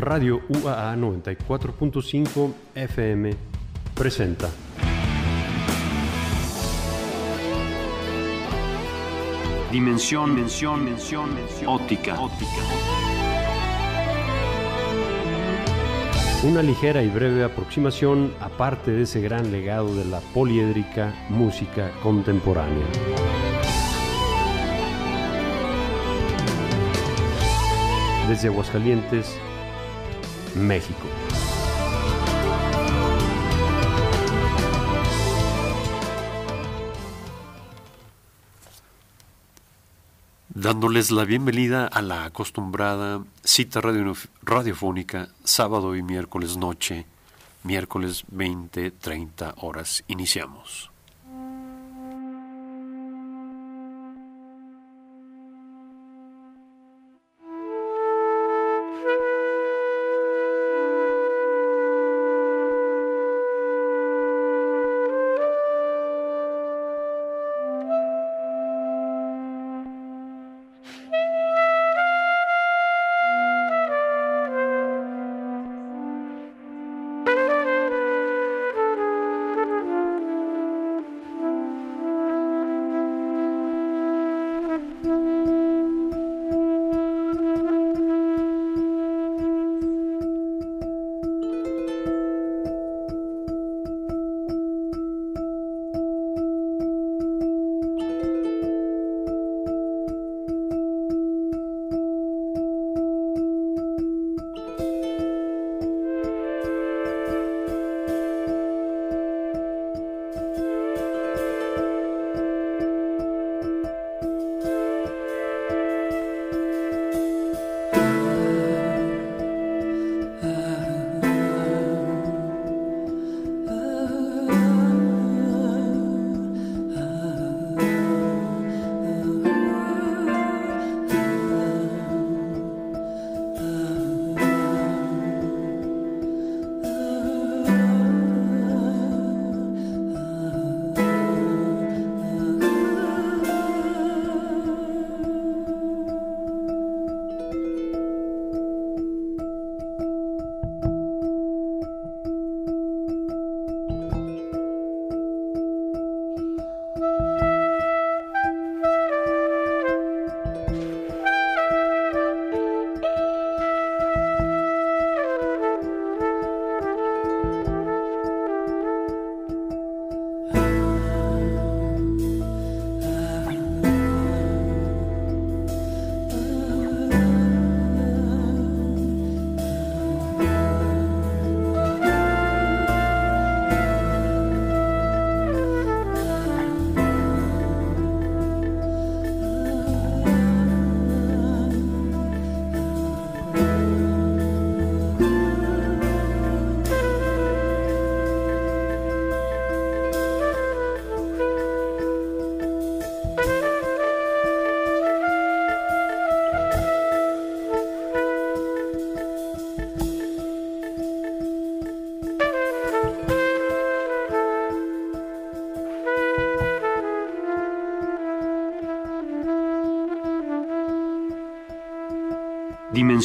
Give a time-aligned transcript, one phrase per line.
[0.00, 3.36] Radio UAA 94.5 FM
[3.94, 4.48] presenta.
[9.70, 12.50] Dimensión, mención, mención, mención, óptica, óptica.
[16.44, 22.86] Una ligera y breve aproximación aparte de ese gran legado de la poliédrica música contemporánea.
[28.30, 29.38] Desde Aguascalientes,
[30.54, 31.06] México.
[40.60, 47.06] dándoles la bienvenida a la acostumbrada cita radiofónica sábado y miércoles noche,
[47.62, 50.04] miércoles 20-30 horas.
[50.06, 50.89] Iniciamos.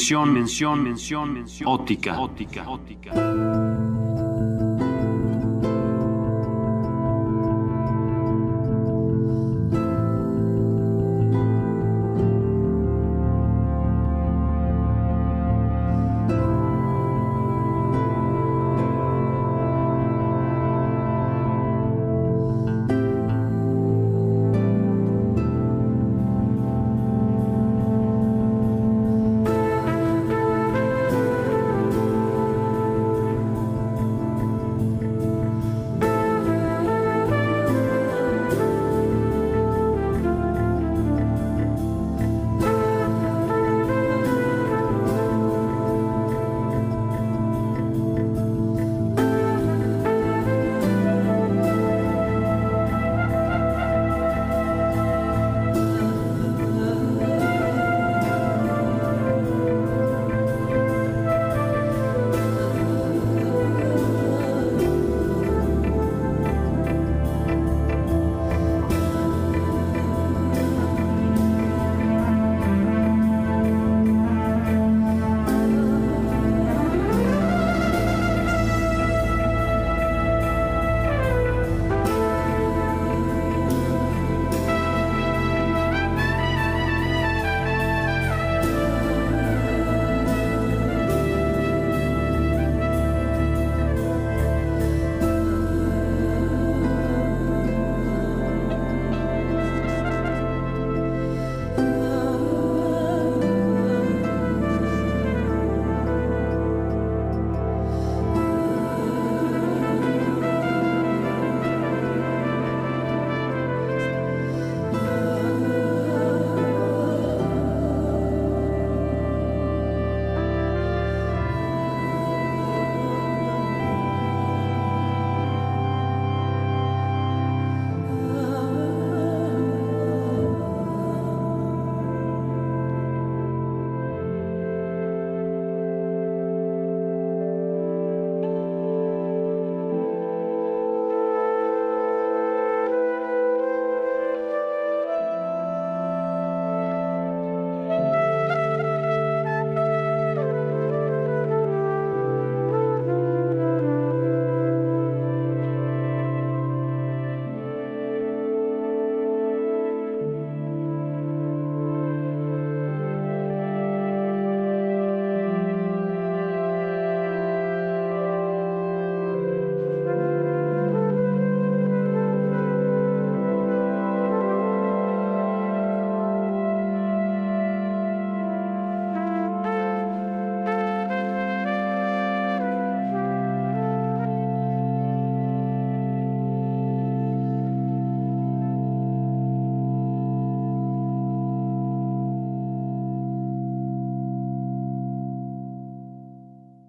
[0.06, 2.64] Dimensión, mención, mención, mención, óptica, óptica,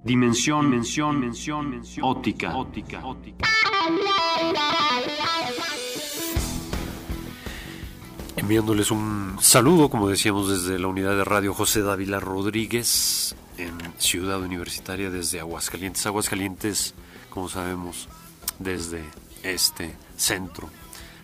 [0.07, 3.45] Dimensión, dimensión, mención, óptica, óptica, óptica.
[8.37, 14.41] Enviándoles un saludo, como decíamos, desde la unidad de radio José Dávila Rodríguez en Ciudad
[14.41, 16.05] Universitaria desde Aguascalientes.
[16.05, 16.95] Aguascalientes,
[17.29, 18.07] como sabemos,
[18.59, 19.03] desde
[19.43, 20.69] este centro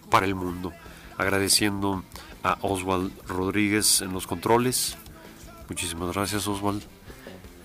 [0.10, 0.74] para el mundo.
[1.18, 2.04] Agradeciendo
[2.44, 4.98] a Oswald Rodríguez en los controles.
[5.70, 6.84] Muchísimas gracias, Oswald.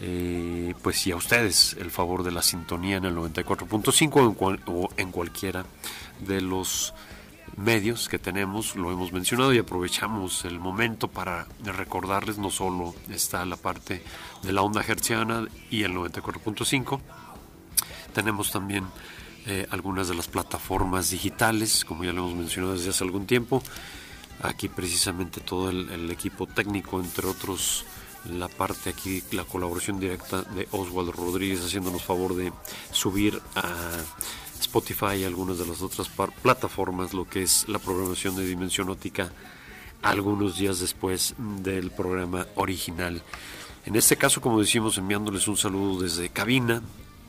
[0.00, 5.10] Eh, pues y a ustedes el favor de la sintonía en el 94.5 o en
[5.10, 5.64] cualquiera
[6.20, 6.94] de los
[7.56, 13.44] medios que tenemos, lo hemos mencionado y aprovechamos el momento para recordarles, no solo está
[13.44, 14.02] la parte
[14.42, 17.00] de la onda hertziana y el 94.5,
[18.14, 18.84] tenemos también
[19.46, 23.62] eh, algunas de las plataformas digitales, como ya lo hemos mencionado desde hace algún tiempo,
[24.42, 27.84] aquí precisamente todo el, equipo técnico, entre otros
[28.24, 32.52] la parte aquí, la colaboración directa de Oswald Rodríguez haciéndonos favor de
[32.92, 33.64] subir a
[34.60, 36.08] Spotify y algunas de las otras
[36.42, 39.30] plataformas lo que es la programación de Dimensión Óptica
[40.02, 43.22] algunos días después del programa original.
[43.86, 46.82] En este caso, como decimos, enviándoles un saludo desde cabina,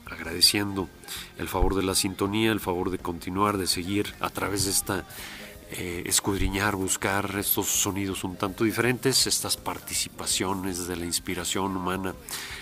[0.06, 0.90] agradeciendo
[1.38, 5.06] el favor de la sintonía, el favor de continuar, de seguir a través de esta
[5.72, 12.16] eh, escudriñar, buscar estos sonidos un tanto diferentes, estas participaciones de la inspiración humana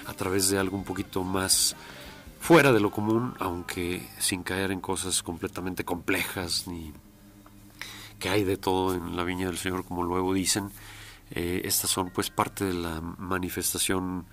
[0.07, 1.77] a través de algo un poquito más
[2.41, 6.91] fuera de lo común, aunque sin caer en cosas completamente complejas ni
[8.19, 10.69] que hay de todo en la viña del Señor, como luego dicen.
[11.31, 14.25] Eh, estas son pues parte de la manifestación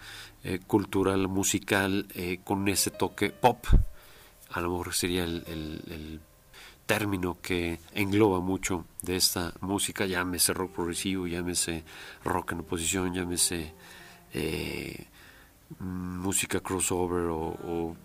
[0.43, 2.09] eh, cultural, musical,
[2.43, 3.66] con ese toque pop.
[4.50, 6.21] A lo mejor sería el,
[6.87, 11.85] término que engloba mucho de esta música, llámese rock progresivo, llámese
[12.25, 13.75] rock en oposición, llámese
[15.79, 17.97] música crossover o,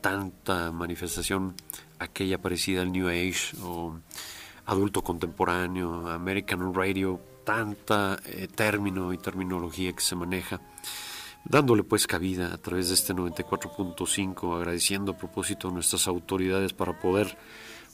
[0.00, 1.54] tanta manifestación
[1.98, 3.98] aquella parecida al New Age o
[4.66, 10.60] adulto contemporáneo, American Radio, tanta eh, término y terminología que se maneja,
[11.44, 16.98] dándole pues cabida a través de este 94.5, agradeciendo a propósito a nuestras autoridades para
[16.98, 17.36] poder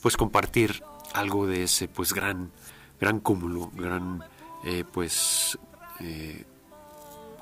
[0.04, 0.82] pues compartir
[1.14, 2.52] algo de ese pues gran,
[3.00, 4.22] gran cúmulo, gran
[4.62, 5.58] eh, pues
[5.98, 6.44] eh,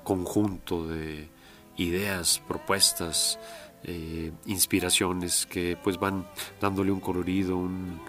[0.05, 1.29] conjunto de
[1.77, 3.41] ideas, propuestas,
[3.83, 6.25] eh, inspiraciones que pues van
[6.61, 8.01] dándole un colorido, un,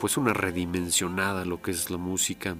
[0.00, 2.56] pues una redimensionada a lo que es la música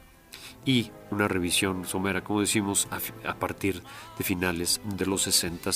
[0.66, 2.88] y una revisión somera, como decimos,
[3.24, 3.82] a, partir
[4.18, 5.70] de finales de los 60.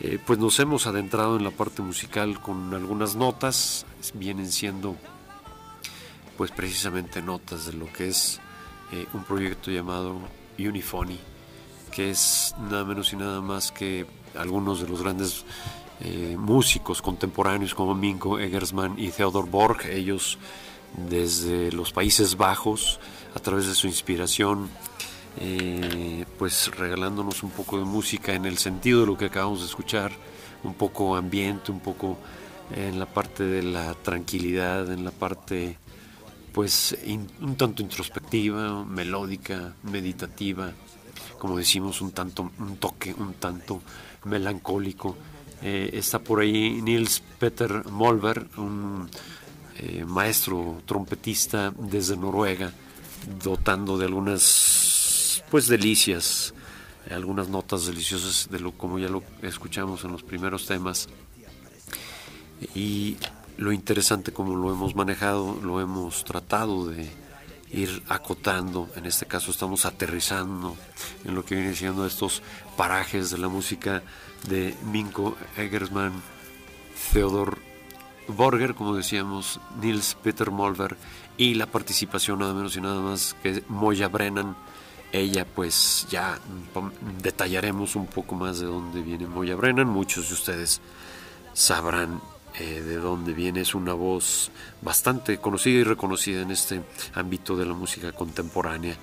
[0.00, 4.96] Eh, pues nos hemos adentrado en la parte musical con algunas notas, vienen siendo
[6.38, 8.40] pues precisamente notas de lo que es
[8.92, 10.18] eh, un proyecto llamado
[10.58, 11.18] Unifony
[11.90, 15.44] que es nada menos y nada más que algunos de los grandes
[16.00, 20.38] eh, músicos contemporáneos como Minko Egersman y Theodor Borg, ellos
[20.96, 23.00] desde los Países Bajos,
[23.34, 24.70] a través de su inspiración,
[25.38, 29.66] eh, pues regalándonos un poco de música en el sentido de lo que acabamos de
[29.66, 30.12] escuchar,
[30.64, 32.18] un poco ambiente, un poco
[32.74, 35.76] en la parte de la tranquilidad, en la parte
[36.52, 36.96] pues
[37.40, 40.72] un tanto introspectiva, melódica, meditativa,
[41.38, 43.82] como decimos, un tanto, un toque, un tanto
[44.24, 45.16] melancólico.
[45.62, 49.08] Eh, está por ahí Niels Peter Molver, un
[49.78, 52.72] eh, maestro trompetista desde Noruega,
[53.42, 54.99] dotando de algunas
[55.50, 56.54] pues delicias,
[57.10, 61.08] algunas notas deliciosas de lo como ya lo escuchamos en los primeros temas.
[62.74, 63.16] Y
[63.56, 67.10] lo interesante como lo hemos manejado, lo hemos tratado de
[67.72, 70.76] ir acotando, en este caso estamos aterrizando
[71.24, 72.42] en lo que viene siendo estos
[72.76, 74.02] parajes de la música
[74.48, 76.12] de Minko Egersman,
[77.12, 77.58] Theodor
[78.28, 80.96] Borger, como decíamos, Nils Peter Molver
[81.36, 84.56] y la participación nada menos y nada más que Moya Brennan.
[85.12, 86.38] Ella pues ya
[87.22, 90.80] detallaremos un poco más de dónde viene Moya Brennan, muchos de ustedes
[91.52, 92.20] sabrán
[92.58, 93.60] eh, de dónde viene.
[93.60, 94.50] Es una voz
[94.82, 96.82] bastante conocida y reconocida en este
[97.14, 98.96] ámbito de la música contemporánea.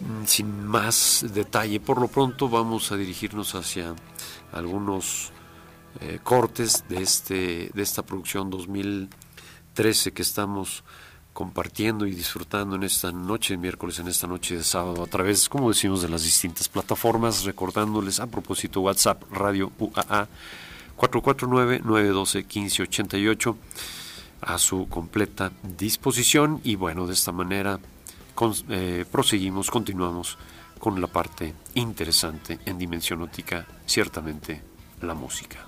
[0.00, 3.94] Mm, sin más detalle, por lo pronto vamos a dirigirnos hacia
[4.52, 5.30] algunos
[6.00, 10.84] eh, cortes de, este, de esta producción 2013 que estamos
[11.34, 15.50] compartiendo y disfrutando en esta noche de miércoles, en esta noche de sábado, a través,
[15.50, 20.28] como decimos, de las distintas plataformas, recordándoles a propósito WhatsApp, Radio UAA
[20.96, 23.56] 449-912-1588
[24.42, 27.80] a su completa disposición y bueno, de esta manera
[28.68, 30.38] eh, proseguimos, continuamos
[30.78, 34.62] con la parte interesante en dimensión óptica, ciertamente
[35.00, 35.66] la música.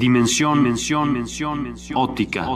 [0.00, 2.48] Dimensión, mención, mención, mención, óptica,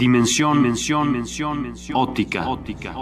[0.00, 2.96] Dimensión, mención, mención, mención, óptica, óptica,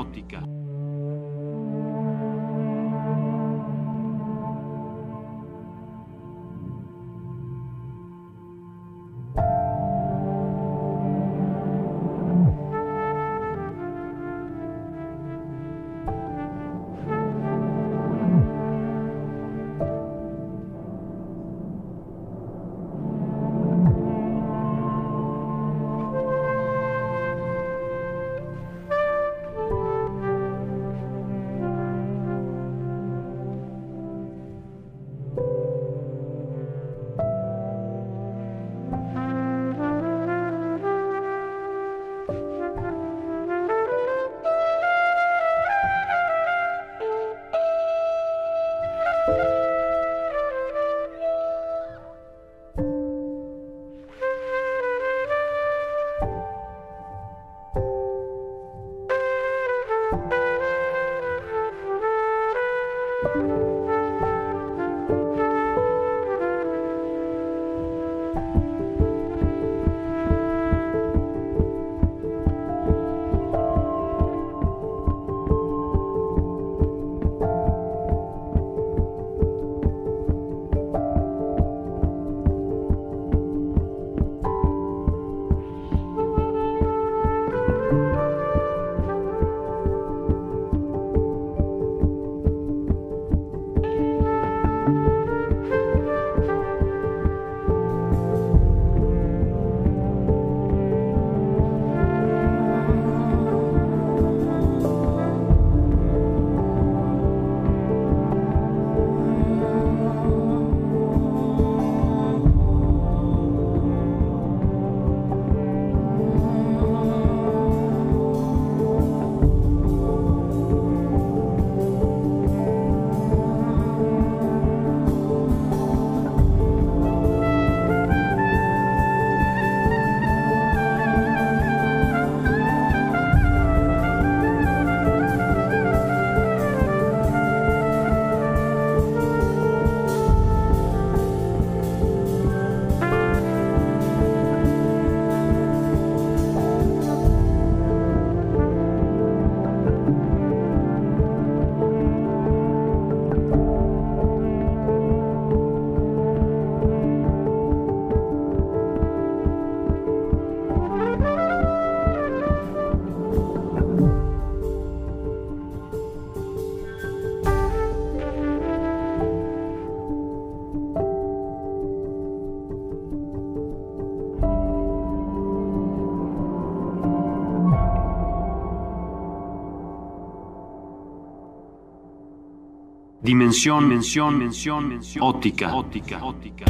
[183.29, 185.23] Dimensión, mención, mención, mención.
[185.23, 185.75] Óptica.
[185.75, 186.25] Óptica.
[186.25, 186.65] Óptica.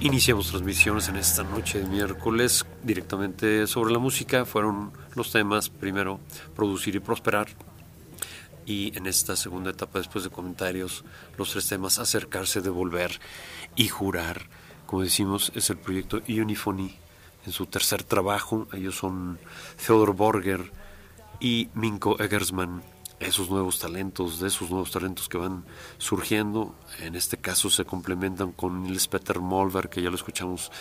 [0.00, 4.44] Iniciamos transmisiones en esta noche de miércoles directamente sobre la música.
[4.44, 6.20] Fueron los temas, primero,
[6.54, 7.48] producir y prosperar.
[8.66, 11.06] Y en esta segunda etapa, después de comentarios,
[11.38, 13.18] los tres temas, acercarse, devolver
[13.76, 14.42] y jurar.
[14.84, 17.01] Como decimos, es el proyecto Unifony
[17.46, 18.66] en su tercer trabajo.
[18.72, 19.38] Ellos son
[19.84, 20.72] Theodor Borger
[21.40, 22.82] y Minko Eggersman.
[23.20, 25.64] Esos nuevos talentos, de esos nuevos talentos que van
[25.98, 30.72] surgiendo, en este caso se complementan con Nils Peter Molver, que ya lo escuchamos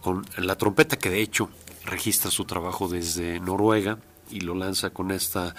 [0.00, 1.50] con la trompeta, que de hecho
[1.84, 3.98] registra su trabajo desde Noruega
[4.28, 5.54] y lo lanza con esta,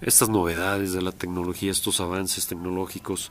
[0.00, 3.30] estas novedades de la tecnología, estos avances tecnológicos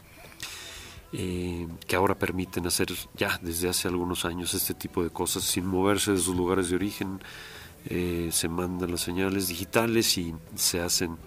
[1.18, 5.66] eh, que ahora permiten hacer ya desde hace algunos años este tipo de cosas sin
[5.66, 7.22] moverse de sus lugares de origen.
[7.88, 11.18] Eh, se mandan las señales digitales y se hacen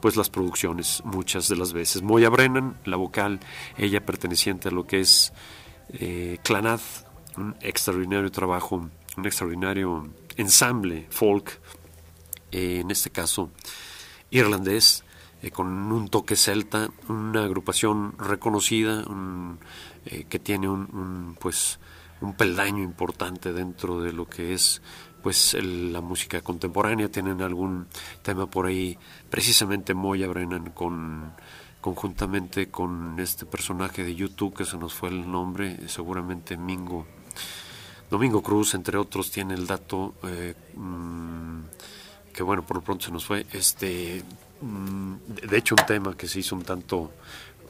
[0.00, 2.02] pues las producciones muchas de las veces.
[2.02, 3.40] Moya Brennan, la vocal,
[3.76, 5.32] ella perteneciente a lo que es
[5.94, 6.38] eh,
[7.36, 11.60] un extraordinario trabajo, un extraordinario ensamble folk,
[12.52, 13.50] eh, en este caso
[14.30, 15.02] irlandés,
[15.42, 19.04] eh, con un toque celta, una agrupación reconocida
[20.06, 21.78] eh, que tiene un, pues
[22.20, 24.80] un peldaño importante dentro de lo que es
[25.22, 27.10] pues la música contemporánea.
[27.10, 27.86] Tienen algún
[28.22, 28.96] tema por ahí
[29.30, 31.32] precisamente Moya Brennan con
[31.80, 37.04] conjuntamente con este personaje de YouTube que se nos fue el nombre seguramente Mingo
[38.08, 41.58] Domingo Cruz entre otros tiene el dato eh, mm,
[42.32, 44.22] que bueno por lo pronto se nos fue este
[44.62, 47.10] de hecho un tema que se hizo un tanto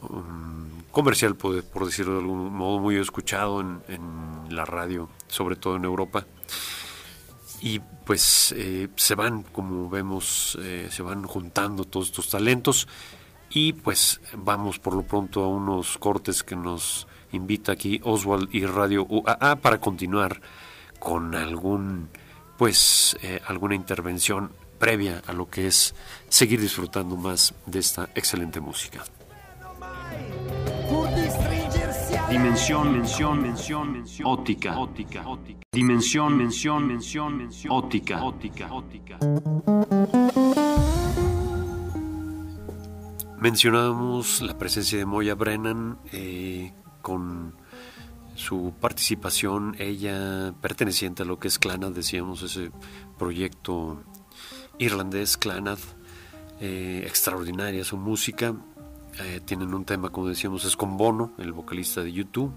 [0.03, 4.13] um, comercial, por, decirlo de algún modo, muy escuchado en,
[4.51, 6.27] la radio, sobre todo en Europa.
[7.63, 12.87] Y pues eh, se van, como vemos, eh, se van juntando todos estos talentos
[13.49, 18.67] y pues vamos por lo pronto a unos cortes que nos invita aquí Oswald y
[18.67, 20.41] Radio UAA para continuar
[20.99, 22.09] con algún
[22.59, 25.95] pues eh, alguna intervención previa a lo que es
[26.29, 29.05] seguir disfrutando más de esta excelente música.
[32.29, 34.27] Dimensión, mención, mención, mención.
[34.27, 35.61] Óptica, óptica, óptica.
[35.71, 37.73] Dimensión, mención, mención, mención.
[37.73, 39.19] Óptica, óptica, óptica.
[43.39, 47.55] Mencionábamos la presencia de Moya Brennan eh, con
[48.35, 52.73] su participación, ella perteneciente a lo que es Clana, decíamos, ese
[53.17, 54.03] proyecto
[54.83, 55.81] irlandés, Clanath,
[56.61, 58.55] eh, extraordinaria su música.
[59.21, 62.53] Eh, tienen un tema, como decíamos, es con Bono, el vocalista de YouTube.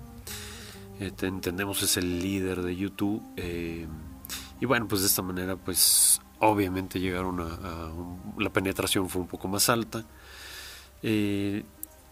[1.00, 3.22] Eh, entendemos es el líder de YouTube.
[3.38, 7.92] y bueno, pues de esta manera, pues obviamente llegaron a,
[8.38, 10.06] la penetración fue un poco más alta.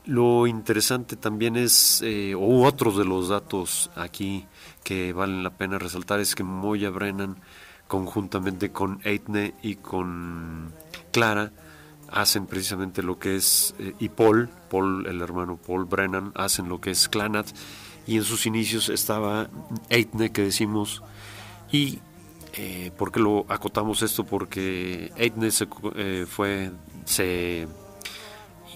[0.05, 4.45] Lo interesante también es, eh, o otros de los datos aquí
[4.83, 7.37] que valen la pena resaltar, es que Moya Brennan,
[7.93, 10.73] conjuntamente con Eitne y con
[11.11, 11.51] Clara,
[12.09, 16.81] hacen precisamente lo que es, eh, y Paul, Paul, el hermano Paul Brennan, hacen lo
[16.81, 17.45] que es Clanat,
[18.07, 19.47] y en sus inicios estaba
[19.89, 21.03] Eitne, que decimos,
[21.71, 21.99] y
[22.53, 24.23] eh, ¿por qué lo acotamos esto?
[24.23, 26.71] Porque Eitne se, eh, fue,
[27.05, 27.67] se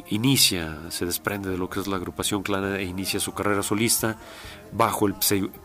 [0.09, 4.19] inicia, se desprende de lo que es la agrupación Clanat e inicia su carrera solista
[4.71, 5.15] bajo el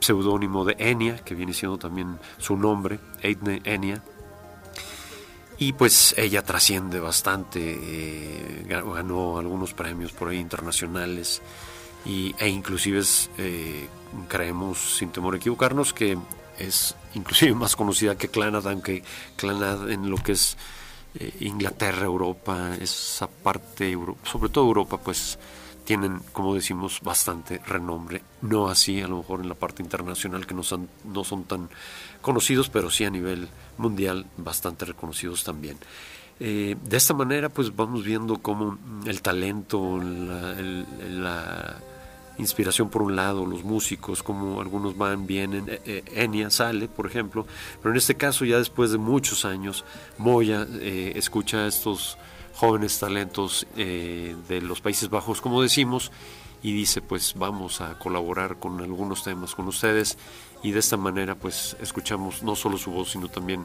[0.00, 4.02] pseudónimo de Enya, que viene siendo también su nombre, Eitne Enya.
[5.58, 11.40] Y pues ella trasciende bastante, eh, ganó algunos premios por ahí internacionales
[12.04, 13.02] e inclusive
[13.38, 13.86] eh,
[14.28, 16.18] creemos, sin temor a equivocarnos, que
[16.58, 19.04] es inclusive más conocida que Clanad, aunque
[19.36, 20.56] Clanad en lo que es
[21.14, 25.38] eh, Inglaterra, Europa, esa parte, sobre todo Europa, pues
[25.85, 28.23] tienen, como decimos, bastante renombre.
[28.40, 31.68] No así, a lo mejor en la parte internacional, que no son, no son tan
[32.21, 35.79] conocidos, pero sí a nivel mundial bastante reconocidos también.
[36.40, 41.77] Eh, de esta manera, pues vamos viendo cómo el talento, la,
[42.38, 47.07] inspiración por un lado, los músicos, como algunos van, vienen, eh, eh, Enya sale, por
[47.07, 47.47] ejemplo,
[47.81, 49.85] pero en este caso ya después de muchos años,
[50.18, 52.18] Moya escucha a estos
[52.54, 56.10] jóvenes talentos eh, de los Países Bajos, como decimos,
[56.62, 60.16] y dice pues vamos a colaborar con algunos temas con ustedes.
[60.62, 63.64] Y de esta manera pues escuchamos no solo su voz sino también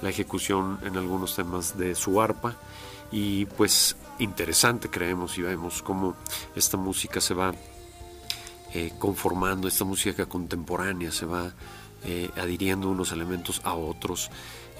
[0.00, 2.56] la ejecución en algunos temas de su arpa.
[3.12, 6.14] Y pues interesante creemos y vemos cómo
[6.54, 7.52] esta música se va
[8.72, 11.52] eh, conformando, esta música contemporánea se va
[12.04, 14.30] eh, adhiriendo unos elementos a otros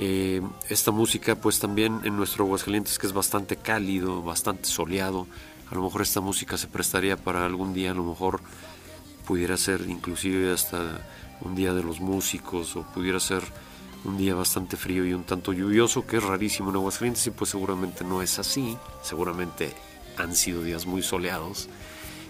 [0.03, 5.27] eh, esta música pues también en nuestro Aguascalientes que es bastante cálido, bastante soleado,
[5.71, 8.41] a lo mejor esta música se prestaría para algún día, a lo mejor
[9.27, 11.07] pudiera ser inclusive hasta
[11.43, 13.43] un día de los músicos o pudiera ser
[14.05, 17.51] un día bastante frío y un tanto lluvioso, que es rarísimo en Aguascalientes y pues
[17.51, 19.75] seguramente no es así, seguramente
[20.17, 21.69] han sido días muy soleados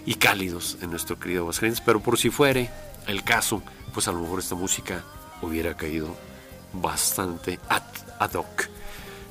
[0.05, 2.69] y cálidos en nuestro querido Aguascalientes, pero por si fuere
[3.07, 5.05] el caso, pues a lo mejor esta música
[5.41, 6.17] hubiera caído
[6.73, 8.69] bastante ad, hoc.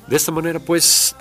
[0.07, 1.15] De esta manera, pues,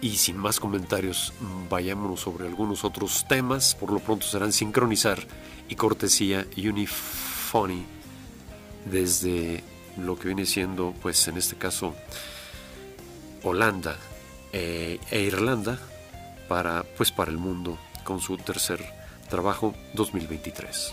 [0.00, 1.32] y sin más comentarios,
[1.68, 3.74] vayámonos sobre algunos otros temas.
[3.74, 5.26] Por lo pronto serán sincronizar
[5.68, 7.84] y cortesía Unifony
[8.84, 9.62] desde
[9.96, 11.94] lo que viene siendo, pues en este caso,
[13.42, 13.96] Holanda
[14.52, 15.78] eh, e Irlanda
[16.48, 18.84] para, pues, para el mundo con su tercer
[19.28, 20.92] trabajo 2023.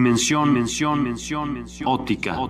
[0.00, 1.86] Dimensión, mención, mención, mención.
[1.86, 2.40] Óptica,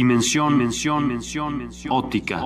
[0.00, 1.92] Dimensión, mención, mención, mención.
[1.92, 2.42] Óptica.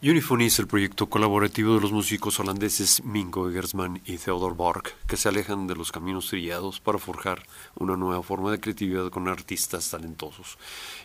[0.00, 5.16] Unifony es el proyecto colaborativo de los músicos holandeses Mingo Egersman y Theodor Borg, que
[5.16, 7.42] se alejan de los caminos trillados para forjar
[7.74, 10.56] una nueva forma de creatividad con artistas talentosos.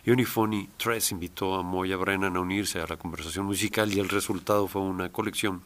[0.06, 4.68] Unifony 3 invitó a Moya Brennan a unirse a la conversación musical y el resultado
[4.68, 5.64] fue una colección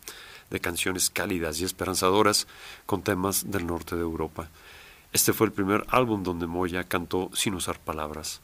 [0.49, 2.47] de canciones cálidas y esperanzadoras
[2.87, 4.49] con temas del norte de Europa.
[5.13, 8.41] Este fue el primer álbum donde Moya cantó sin usar palabras.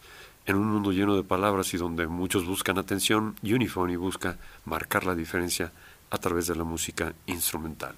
[0.46, 5.16] En un mundo lleno de palabras y donde muchos buscan atención, Unifony busca marcar la
[5.16, 5.72] diferencia
[6.10, 7.96] a través de la música instrumental.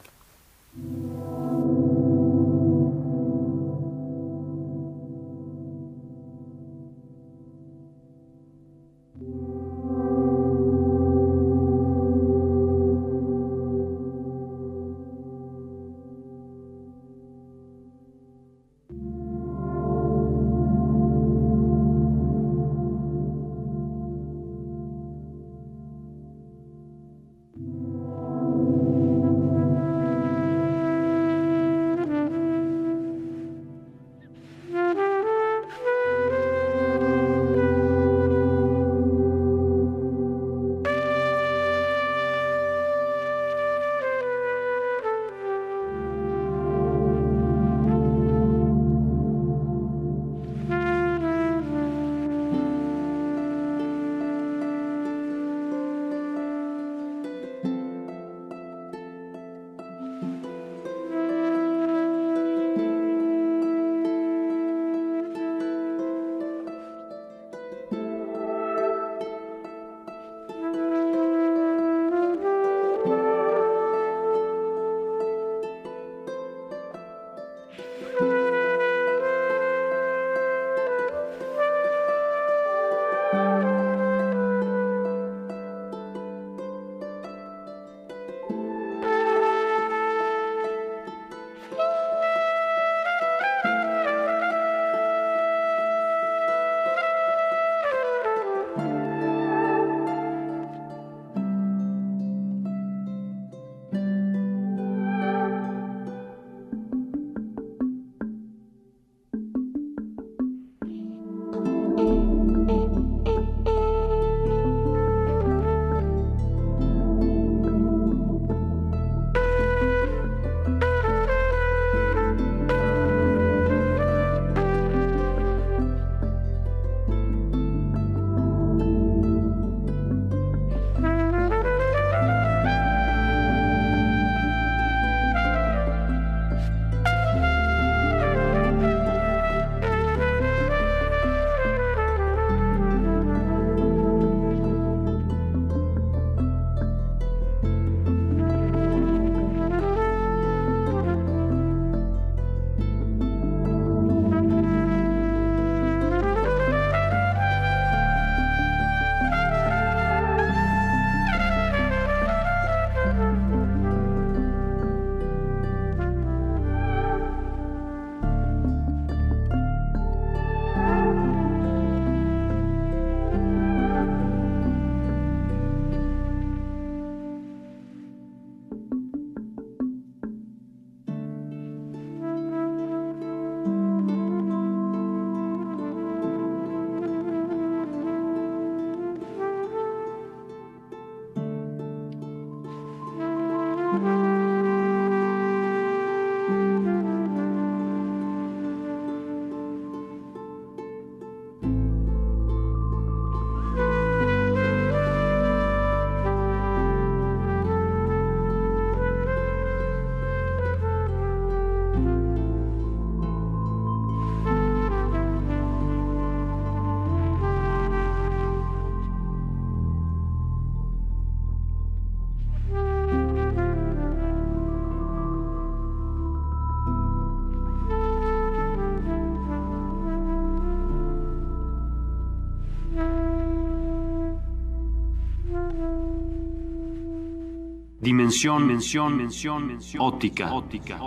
[238.08, 240.02] Dimensión, mención, mención, mención.
[240.02, 240.98] Óptica, óptica,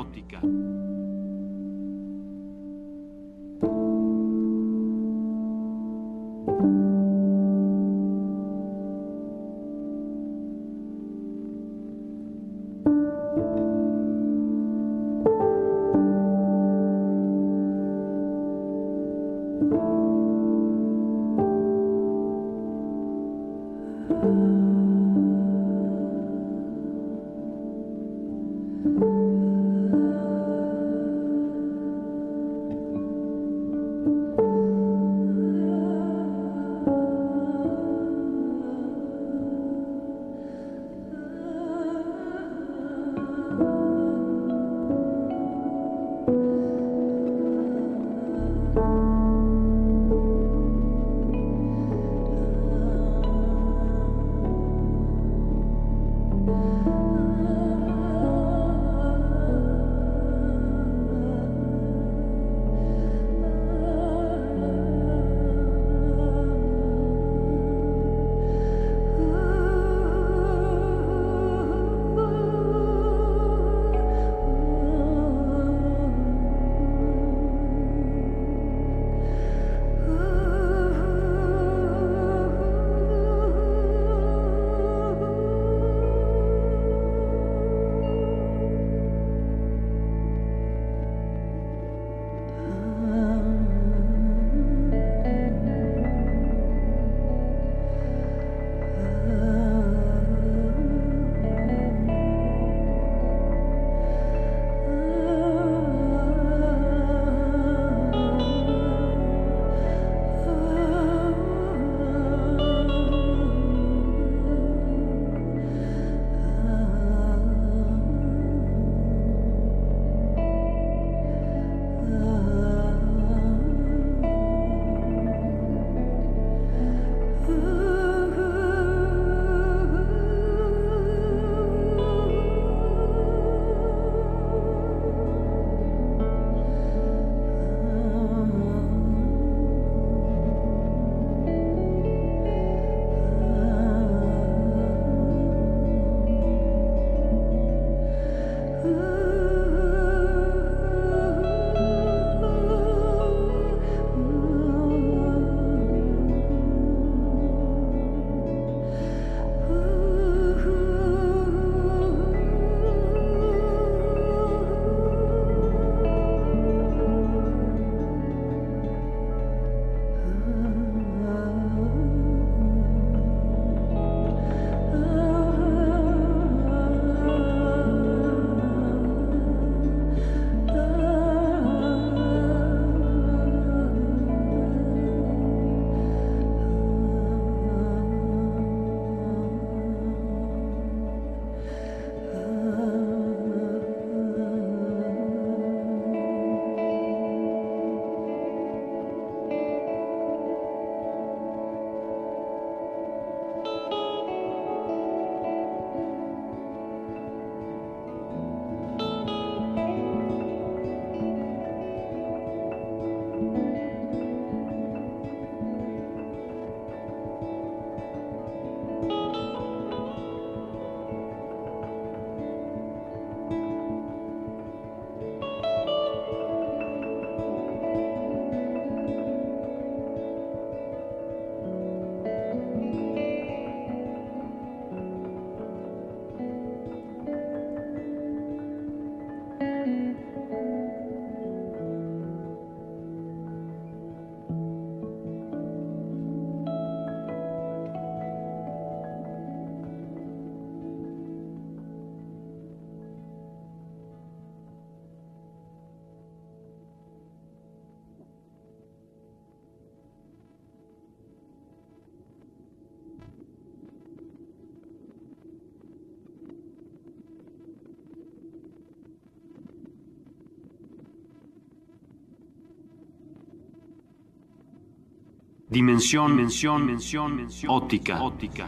[275.71, 277.71] Dimensión, mención, mención, mención.
[277.71, 278.67] Óptica, óptica,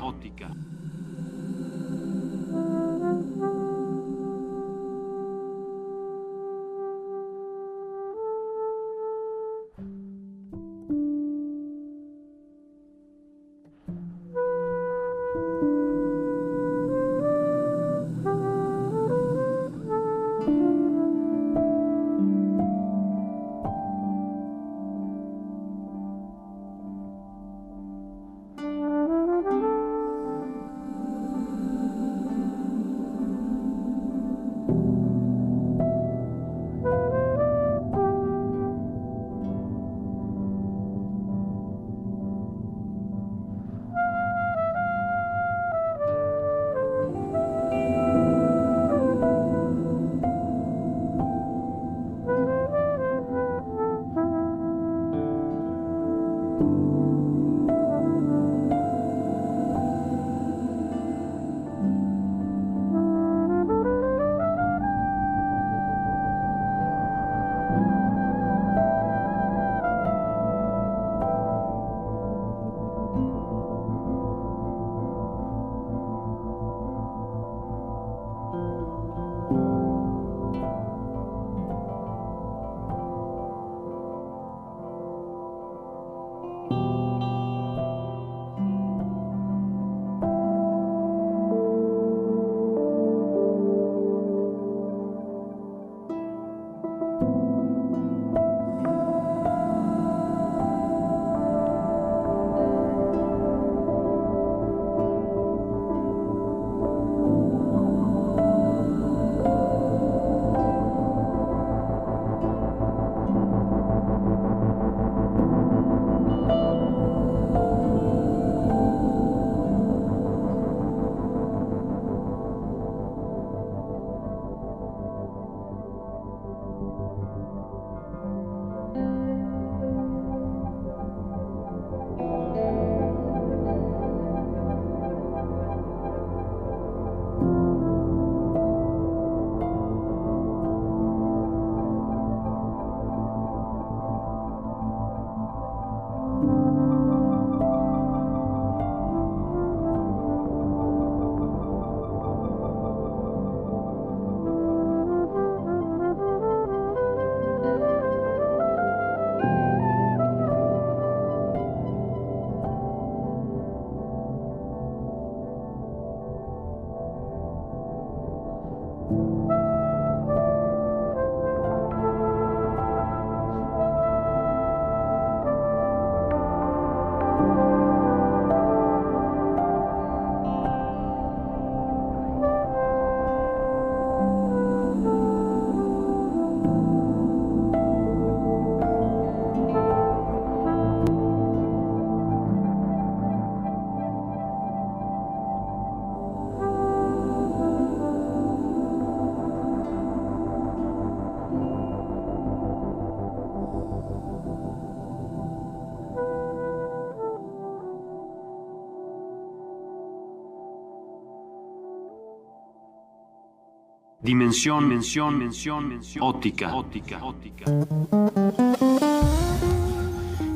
[214.33, 217.65] Dimensión, mención, mención, mención, óptica, óptica, óptica.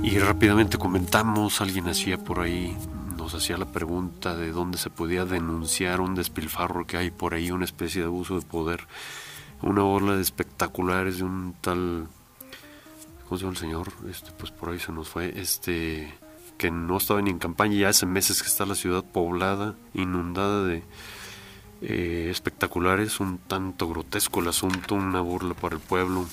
[0.02, 2.76] Y rápidamente comentamos, alguien hacía por ahí,
[3.18, 7.52] nos hacía la pregunta de dónde se podía denunciar un despilfarro que hay por ahí,
[7.52, 8.88] una especie de abuso de poder,
[9.62, 12.08] una ola de espectaculares de un tal,
[13.26, 13.94] ¿cómo se llama el señor?
[14.10, 16.12] Este, pues por ahí se nos fue, este,
[16.58, 20.64] que no estaba ni en campaña, ya hace meses que está la ciudad poblada, inundada
[20.64, 20.82] de
[21.82, 26.28] eh, espectaculares, un tanto grotesco el asunto, una burla para el pueblo,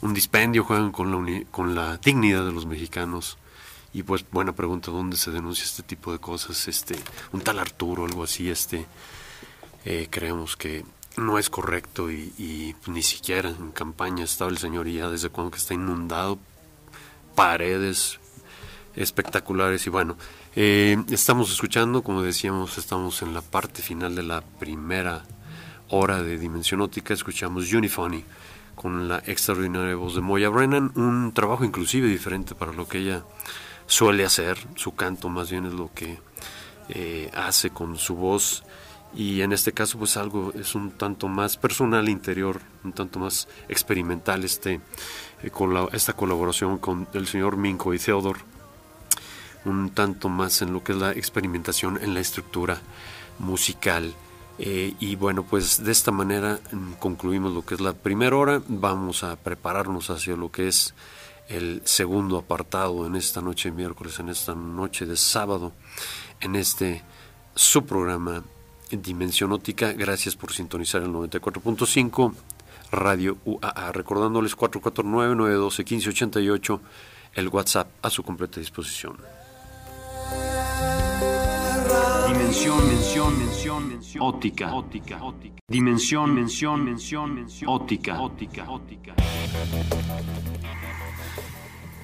[0.00, 3.38] un dispendio, juegan con la, con la dignidad de los mexicanos.
[3.92, 6.68] Y pues buena pregunta, ¿dónde se denuncia este tipo de cosas?
[6.68, 6.96] Este,
[7.32, 8.86] un tal Arturo, algo así, este,
[9.84, 10.84] eh, creemos que
[11.16, 15.50] no es correcto y, ni siquiera en campaña estaba el señor y ya desde cuando
[15.50, 16.38] que está inundado,
[17.34, 18.20] paredes
[18.94, 20.16] espectaculares y bueno,
[20.60, 25.22] eh, estamos escuchando, como decíamos, estamos en la parte final de la primera
[25.88, 27.14] hora de Dimensión Óptica.
[27.14, 28.24] Escuchamos Uniphony
[28.74, 33.22] con la extraordinaria voz de Moya Brennan, un trabajo inclusive diferente para lo que ella
[33.86, 34.58] suele hacer.
[34.74, 36.18] Su canto más bien es lo que
[36.88, 38.64] eh, hace con su voz
[39.14, 43.46] y en este caso pues algo es un tanto más personal interior, un tanto más
[43.68, 44.80] experimental este
[45.40, 48.40] eh, con esta colaboración con el señor Minko y Theodore
[49.64, 52.80] un tanto más en lo que es la experimentación en la estructura
[53.38, 54.14] musical.
[54.58, 58.62] Eh, y bueno, pues de esta manera mm, concluimos lo que es la primera hora.
[58.66, 60.94] Vamos a prepararnos hacia lo que es
[61.48, 65.72] el segundo apartado en esta noche de miércoles, en esta noche de sábado,
[66.40, 67.02] en este
[67.54, 68.42] su programa
[68.90, 69.92] Dimensión Óptica.
[69.92, 72.34] Gracias por sintonizar el 94.5
[72.90, 73.92] Radio UAA.
[73.92, 76.80] Recordándoles 449-912-1588,
[77.34, 79.16] el WhatsApp a su completa disposición.
[82.48, 84.24] Dimensión, mención, mención, mención.
[84.24, 85.56] Óptica, óptica, óptica.
[85.68, 87.70] Dimensión, mención, mención, mención.
[87.70, 89.14] Óptica, óptica, óptica.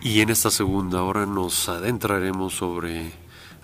[0.02, 3.10] Y en esta segunda hora nos adentraremos sobre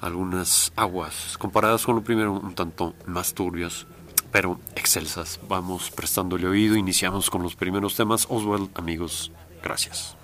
[0.01, 3.87] algunas aguas comparadas con lo primero un tanto más turbias,
[4.33, 5.39] pero excelsas.
[5.47, 8.27] Vamos prestándole oído, iniciamos con los primeros temas.
[8.31, 9.31] Oswald, amigos,
[9.63, 10.17] gracias.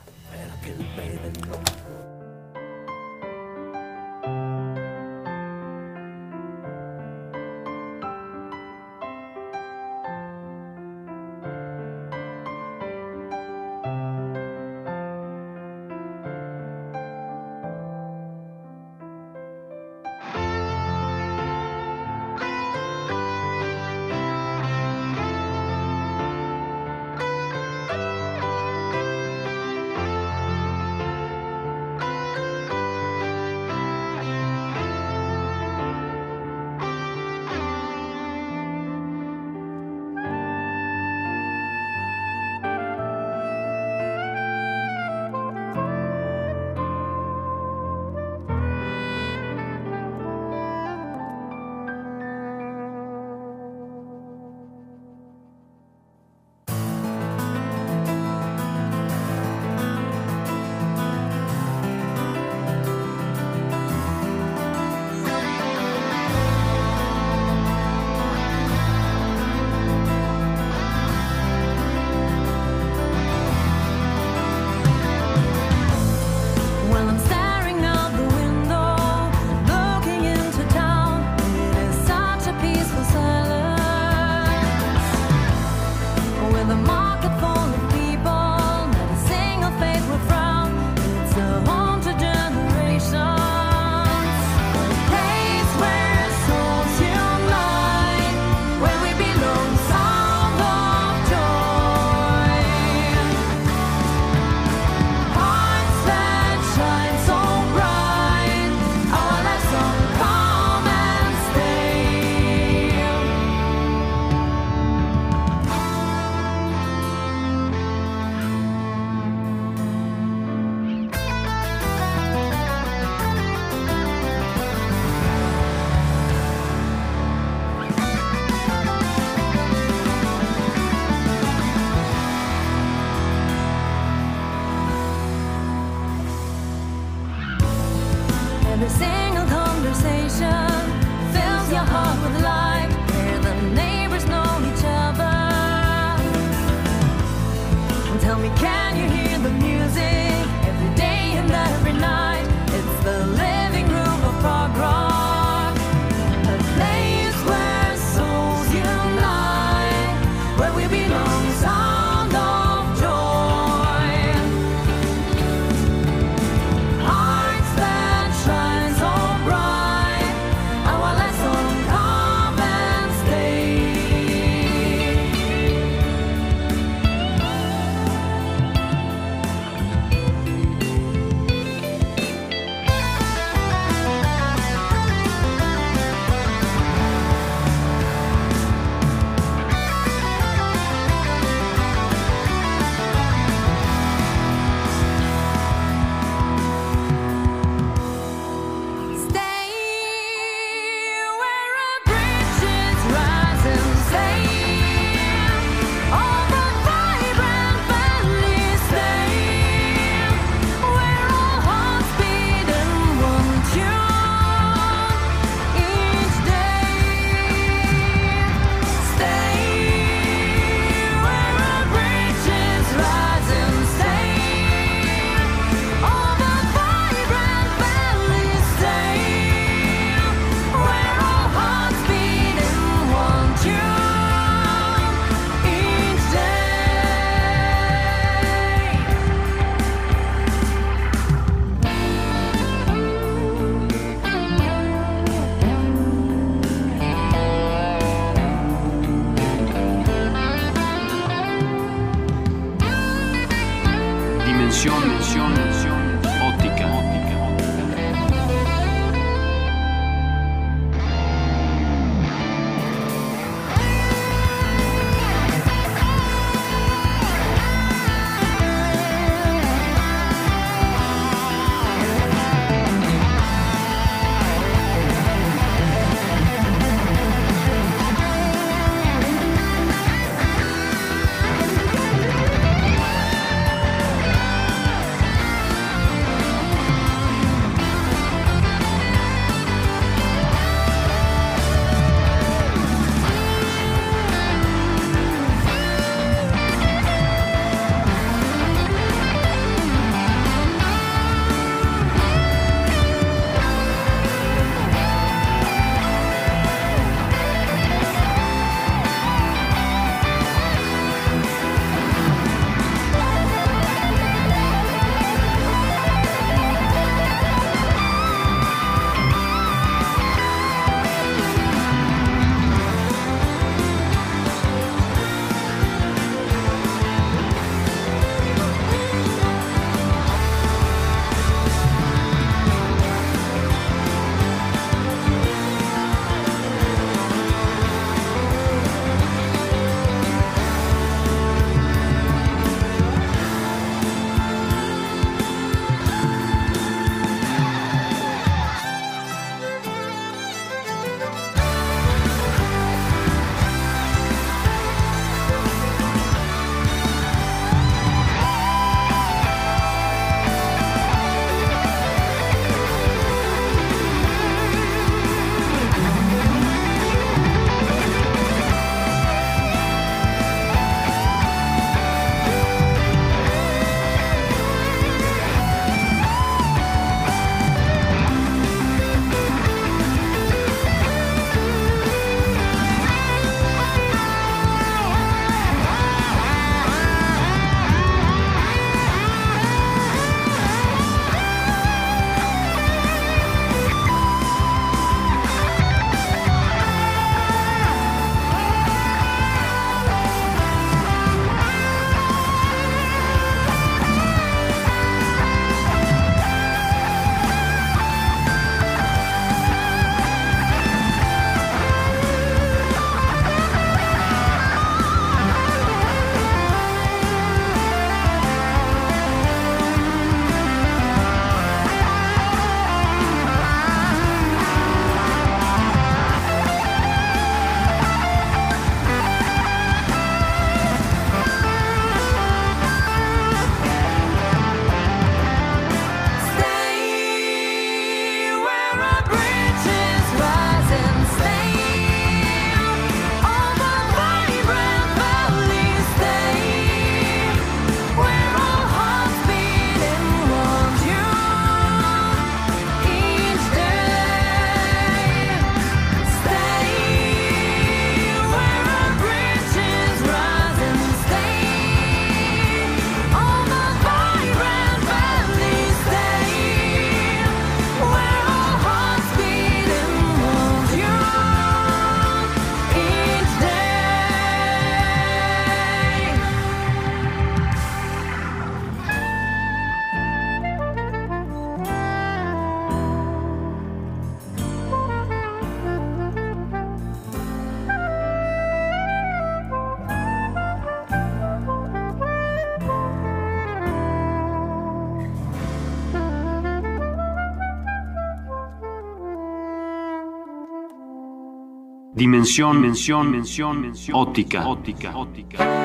[502.27, 504.17] Dimensión, mención, mención, mención.
[504.19, 505.76] Óptica, óptica, óptica.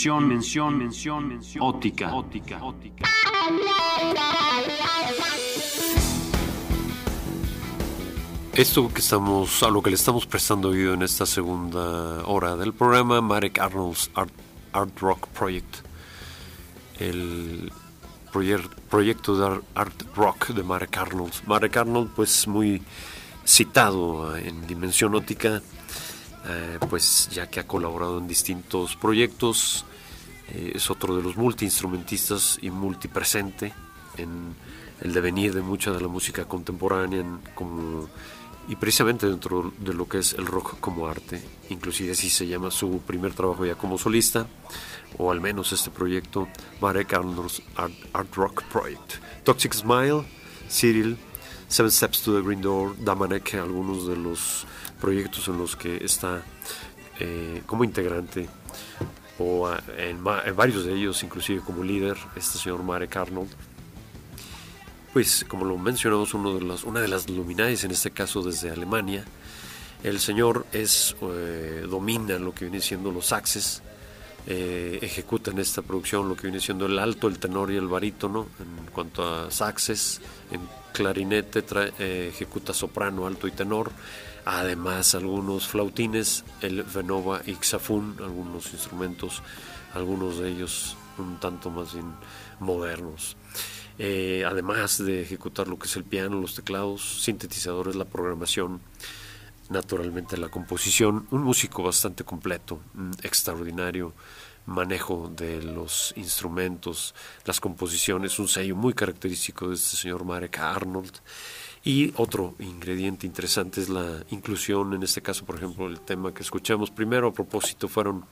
[0.00, 1.62] Dimensión, mención, mención, mención.
[1.62, 3.04] Óptica, óptica, óptica.
[8.54, 12.72] Esto que estamos, a lo que le estamos prestando oído en esta segunda hora del
[12.72, 14.32] programa, Marek Arnold's Art,
[14.72, 15.76] Art Rock Project,
[16.98, 17.70] el
[18.32, 21.32] proyecto de ar- Art Rock de Marek Arnold.
[21.46, 22.82] Marek Arnold, pues muy
[23.44, 25.62] citado en Dimensión Óptica,
[26.46, 29.84] eh, pues ya que ha colaborado en distintos proyectos,
[30.80, 33.72] es otro de los multiinstrumentistas y multipresente
[34.16, 34.54] en
[35.02, 37.22] el devenir de mucha de la música contemporánea
[37.54, 38.08] como,
[38.66, 42.70] y precisamente dentro de lo que es el rock como arte, inclusive así se llama
[42.70, 44.46] su primer trabajo ya como solista,
[45.18, 46.48] o al menos este proyecto,
[46.80, 49.14] Marek Arnold's Art, Art Rock Project.
[49.44, 50.24] Toxic Smile,
[50.70, 51.18] Cyril,
[51.68, 54.66] Seven Steps to the Green Door, Damanek, algunos de los
[54.98, 56.42] proyectos en los que está
[57.18, 58.48] eh, como integrante
[59.42, 63.50] o en, en varios de ellos, inclusive como líder, este señor Marek Arnold.
[65.14, 68.70] Pues, como lo mencionamos, uno de las, una de las luminarias, en este caso desde
[68.70, 69.24] Alemania,
[70.04, 73.82] el señor es eh, domina lo que viene siendo los saxes,
[74.46, 77.88] eh, ejecuta en esta producción lo que viene siendo el alto, el tenor y el
[77.88, 80.20] barítono en cuanto a saxes,
[80.50, 80.60] en
[80.92, 83.90] clarinete trae- eh, ejecuta soprano, alto y tenor,
[84.44, 89.42] además algunos flautines, el venova y xafún, algunos instrumentos,
[89.94, 91.96] algunos de ellos un tanto más
[92.58, 93.36] modernos.
[93.98, 98.80] Eh, además de ejecutar lo que es el piano, los teclados, sintetizadores, la programación,
[99.68, 104.14] naturalmente la composición, un músico bastante completo, un extraordinario
[104.66, 107.14] manejo de los instrumentos,
[107.44, 111.12] las composiciones, un sello muy característico de este señor Marek Arnold.
[111.82, 116.42] Y otro ingrediente interesante es la inclusión, en este caso, por ejemplo, el tema que
[116.42, 118.26] escuchamos primero a propósito fueron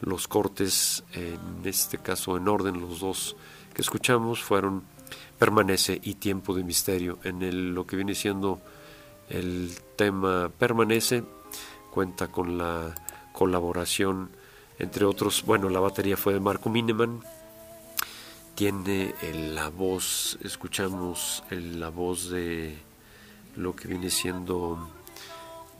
[0.00, 3.36] los cortes, en este caso en orden, los dos
[3.74, 4.84] que escuchamos fueron
[5.38, 7.18] Permanece y Tiempo de Misterio.
[7.24, 8.60] En el, lo que viene siendo
[9.28, 11.24] el tema Permanece,
[11.90, 12.94] cuenta con la
[13.32, 14.30] colaboración,
[14.78, 17.22] entre otros, bueno, la batería fue de Marco Mineman,
[18.58, 19.14] tiene
[19.54, 22.76] la voz, escuchamos la voz de
[23.54, 24.90] lo que viene siendo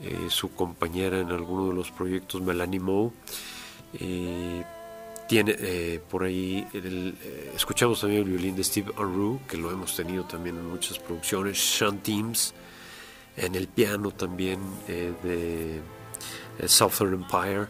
[0.01, 3.11] eh, su compañera en alguno de los proyectos, Melanie Moe.
[3.99, 4.63] Eh,
[5.27, 6.65] tiene eh, por ahí,
[7.53, 11.59] escuchamos también el violín de Steve Unruh, que lo hemos tenido también en muchas producciones,
[11.59, 12.53] Sean Teams,
[13.35, 15.81] en el piano también de
[16.65, 17.67] Southern Empire.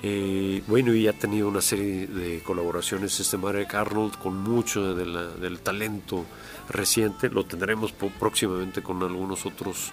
[0.00, 5.60] Eh, bueno, y ha tenido una serie de colaboraciones este Marek Arnold con mucho del
[5.60, 6.24] talento
[6.68, 7.28] reciente.
[7.28, 9.92] Lo tendremos próximamente con algunos otros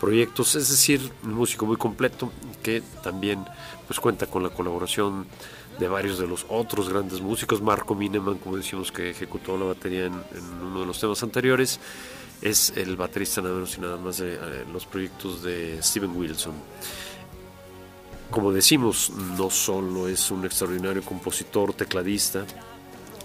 [0.00, 0.54] proyectos.
[0.54, 2.30] Es decir, un músico muy completo
[2.62, 3.44] que también
[3.86, 5.26] pues cuenta con la colaboración
[5.78, 7.62] de varios de los otros grandes músicos.
[7.62, 11.80] Marco Mineman, como decimos, que ejecutó la batería en, en uno de los temas anteriores,
[12.42, 14.38] es el baterista nada menos y nada más de eh,
[14.72, 16.54] los proyectos de Steven Wilson
[18.30, 22.44] como decimos, no solo es un extraordinario compositor, tecladista,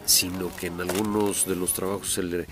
[0.06, 2.48] sino que en algunos de los trabajos se le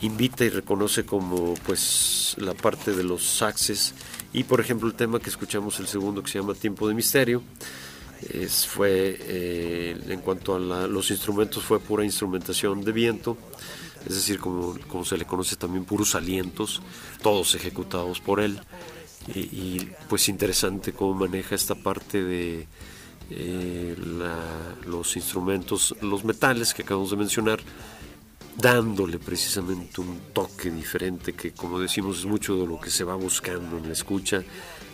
[0.00, 3.94] invita y reconoce como pues la parte de los saxes.
[4.32, 7.42] Y por ejemplo el tema que escuchamos el segundo que se llama Tiempo de Misterio
[8.68, 13.36] fue eh, en cuanto a los instrumentos fue pura instrumentación de viento.
[14.06, 16.80] Es decir como, como se le conoce también puros alientos
[17.22, 18.60] todos ejecutados por él
[19.34, 22.66] y, y, pues interesante cómo maneja esta parte de
[23.30, 27.58] eh, la- los instrumentos, los metales que acabamos de mencionar,
[28.56, 33.14] dándole precisamente un toque diferente que como decimos es mucho de lo que se va
[33.14, 34.42] buscando en la escucha,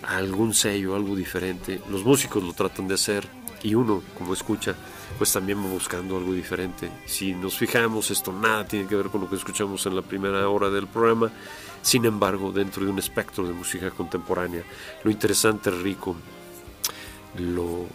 [0.03, 1.81] algún sello, algo diferente.
[1.91, 3.25] Los músicos lo tratan de hacer
[3.63, 4.75] y uno como escucha
[5.19, 6.91] pues también va buscando algo diferente.
[7.07, 10.49] Si nos fijamos, esto nada tiene que ver con lo que escuchamos en la primera
[10.49, 11.31] hora del programa,
[11.83, 14.63] sin embargo, dentro de un espectro de música contemporánea,
[15.05, 16.17] lo interesante, rico,
[17.39, 17.87] lo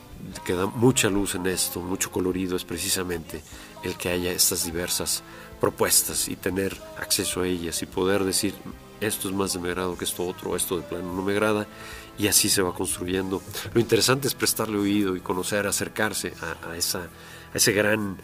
[0.45, 3.41] que da mucha luz en esto, mucho colorido, es precisamente
[3.83, 5.23] el que haya estas diversas
[5.59, 8.53] propuestas y tener acceso a ellas y poder decir
[8.99, 11.67] esto es más de mi agrado que esto otro, esto de plano no me agrada
[12.17, 13.41] y así se va construyendo.
[13.73, 18.17] Lo interesante es prestarle oído y conocer, acercarse a, a esa, a ese gran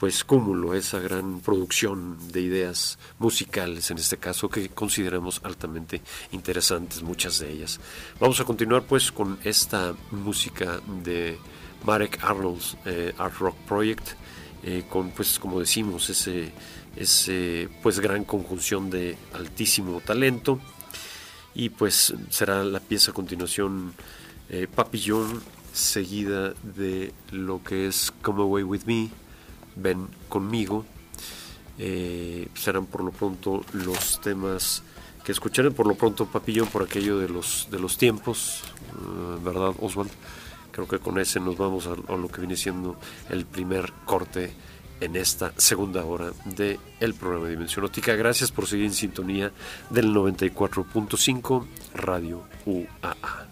[0.00, 6.00] pues cúmulo, esa gran producción de ideas musicales en este caso que consideramos altamente
[6.32, 7.78] interesantes muchas de ellas.
[8.18, 11.36] Vamos a continuar pues con esta música de
[11.84, 14.08] Marek Arnold's eh, Art Rock Project
[14.62, 16.50] eh, con pues como decimos ese,
[16.96, 20.60] ese pues gran conjunción de altísimo talento
[21.54, 23.92] y pues será la pieza a continuación
[24.48, 25.42] eh, Papillon
[25.74, 29.10] seguida de lo que es Come Away With Me
[29.80, 30.84] ven conmigo.
[31.78, 34.82] Eh, serán por lo pronto los temas
[35.24, 38.62] que escucharán por lo pronto Papillón por aquello de los de los tiempos,
[38.92, 40.10] eh, ¿verdad, Oswald?
[40.72, 42.96] Creo que con ese nos vamos a, lo que viene siendo
[43.28, 44.52] el primer corte
[45.00, 48.14] en esta segunda hora de el programa de Dimensión Óptica.
[48.14, 49.50] Gracias por seguir en sintonía
[49.88, 53.48] del 94.5 Radio UAA.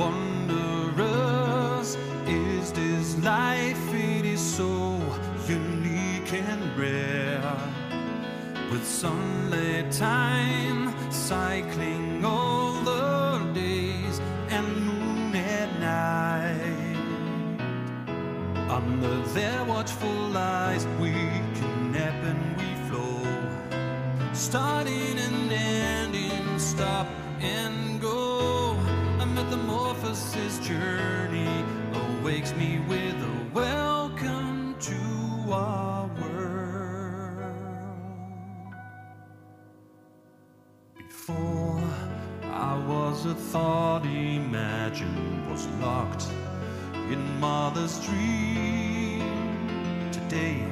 [0.00, 1.90] wanderers
[2.26, 4.72] is this life, it is so
[5.46, 7.56] unique and rare.
[8.70, 14.16] With sunlit time cycling all the days
[14.48, 16.96] and moon at night.
[18.78, 21.12] Under their watchful eyes, we
[21.58, 23.20] can nap and we flow.
[24.32, 27.06] Starting and ending, stop
[27.40, 27.69] and
[30.10, 31.64] metamorphosis journey
[31.94, 37.54] awakes me with a welcome to our world.
[40.96, 41.80] Before
[42.44, 46.26] I was a thought imagined was locked
[46.94, 49.20] in mother's dream.
[50.10, 50.64] Today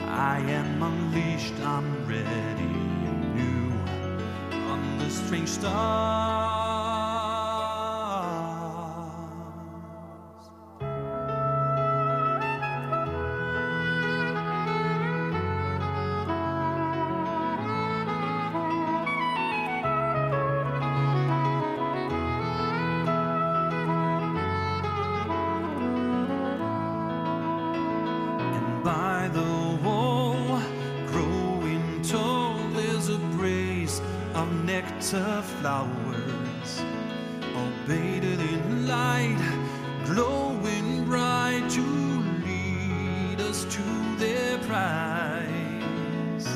[0.00, 2.72] I am unleashed, I'm ready
[3.08, 6.73] and new on the strange stars.
[35.64, 36.84] Flowers,
[37.56, 39.42] all bathed in light,
[40.04, 41.80] glowing bright to
[42.44, 43.82] lead us to
[44.18, 46.46] their prize.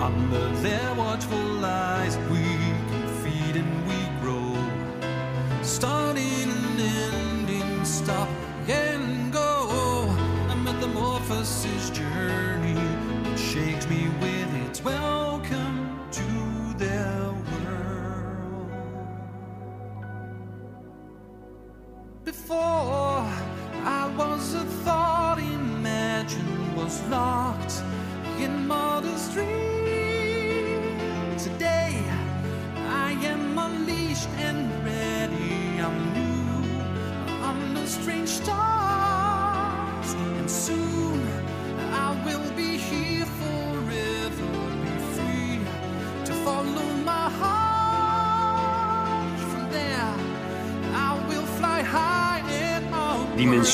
[0.00, 2.44] Under their watchful eyes, we
[2.90, 4.56] can feed and we grow
[5.62, 8.30] starting and ending, stop
[8.68, 9.52] and go.
[10.48, 11.77] A metamorphosis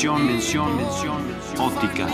[0.02, 0.26] on.
[0.26, 1.22] Dimensión, mención, mención,
[1.58, 2.08] óptica,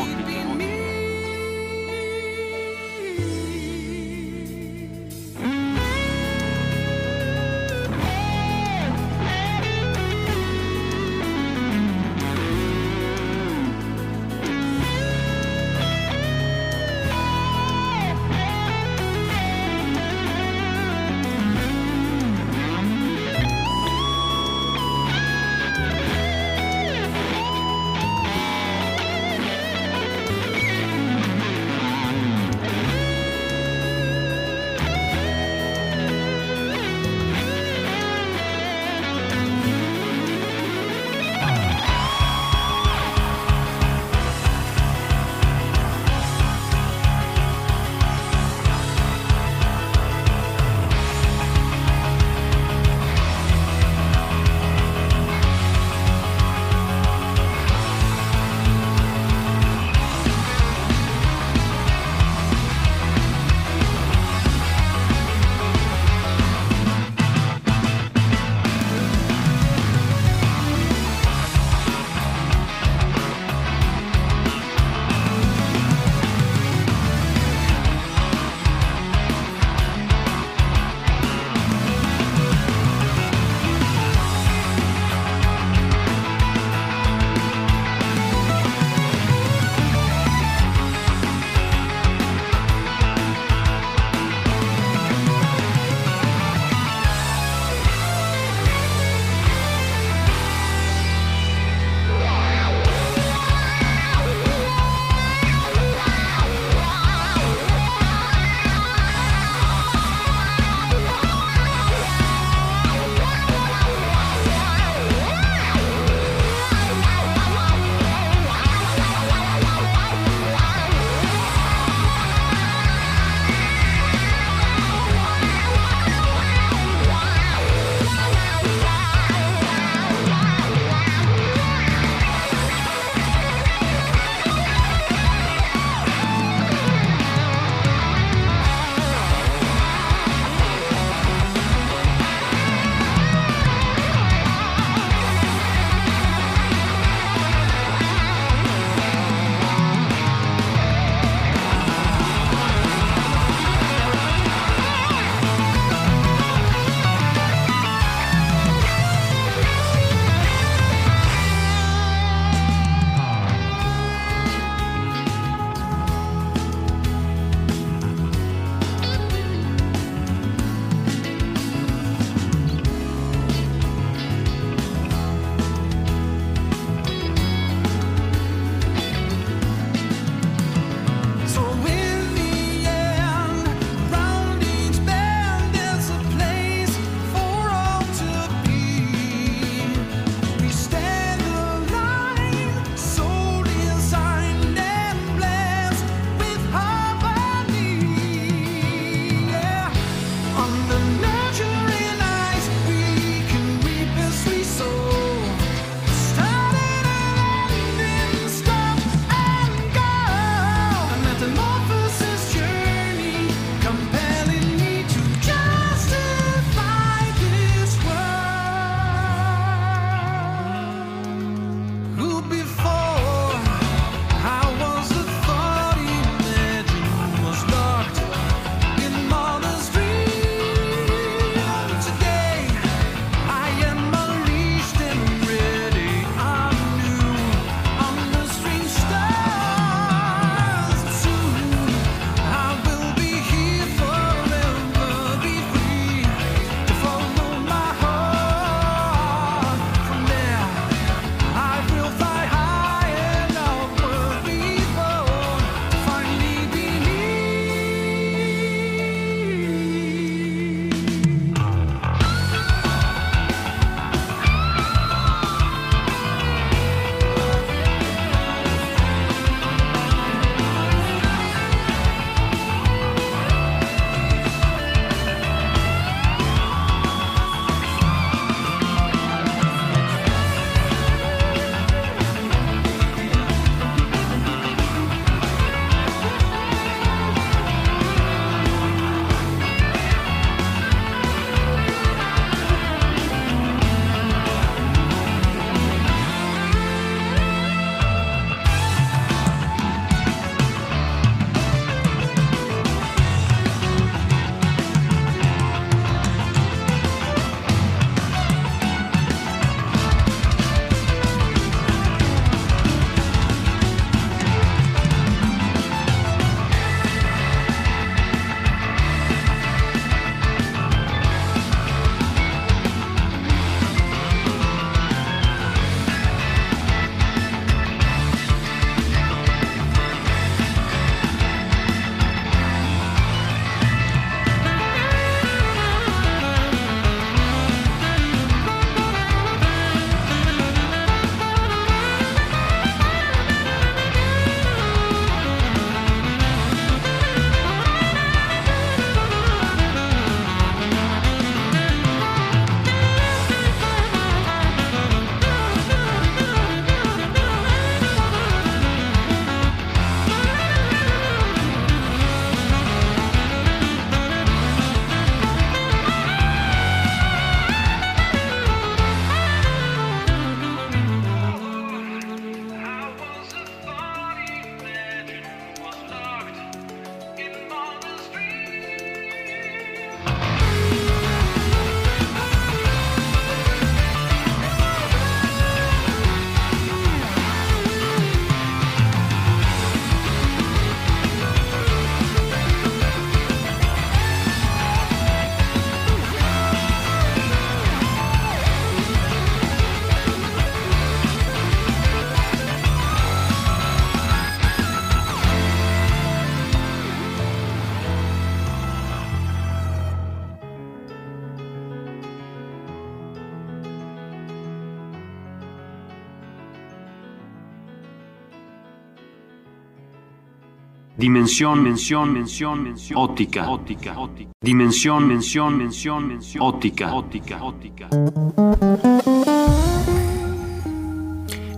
[421.21, 424.53] Dimensión, mención, mención, mención, óptica, óptica, óptica.
[424.59, 428.09] Dimensión, mención, mención, mención, óptica, óptica, óptica.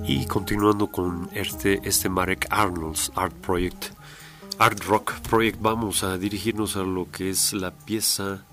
[0.07, 3.87] Y continuando con este, este Marek Arnold's Art Project,
[4.61, 8.45] Art Rock Project, vamos a dirigirnos a lo que es la pieza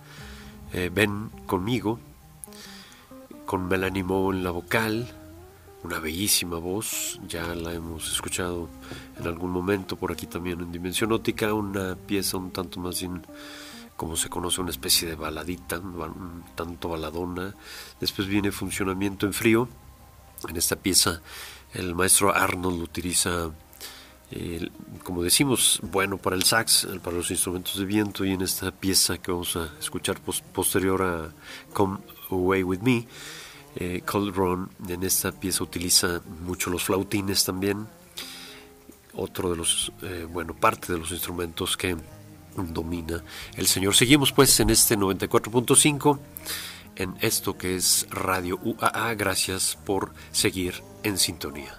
[0.73, 1.99] eh, Ven conmigo,
[3.45, 5.07] con Melanie Moe en la vocal,
[5.83, 8.69] una bellísima voz, ya la hemos escuchado
[9.17, 13.21] en algún momento por aquí también en Dimensión Óptica, una pieza un tanto más bien
[13.95, 17.53] como se conoce, una especie de baladita, un tanto baladona.
[17.99, 19.67] Después viene Funcionamiento en Frío.
[20.47, 21.21] En esta pieza
[21.73, 23.51] el maestro Arnold utiliza,
[25.03, 29.17] como decimos, bueno para el sax, para los instrumentos de viento y en esta pieza
[29.17, 31.33] que vamos a escuchar pos posterior a
[31.73, 31.99] Come
[32.31, 33.05] Away With Me,
[33.75, 37.87] eh, Cold Run, en esta pieza utiliza mucho los flautines también,
[39.13, 41.95] otro de los, eh, bueno, parte de los instrumentos que
[42.55, 43.23] domina
[43.55, 43.95] el señor.
[43.95, 46.19] Seguimos pues en este 94.5
[46.95, 49.15] en esto que es Radio UAA.
[49.15, 51.73] Gracias por seguir en sintonía.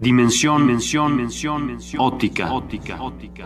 [0.00, 2.02] Dimensión, mención, mención, mención.
[2.02, 3.44] Óptica, óptica, óptica.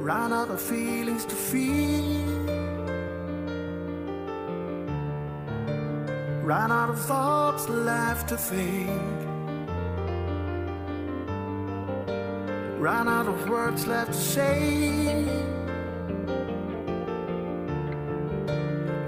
[0.00, 1.73] Ran out of feelings to feel.
[8.28, 8.90] To think.
[12.80, 15.26] Ran out of words left to say.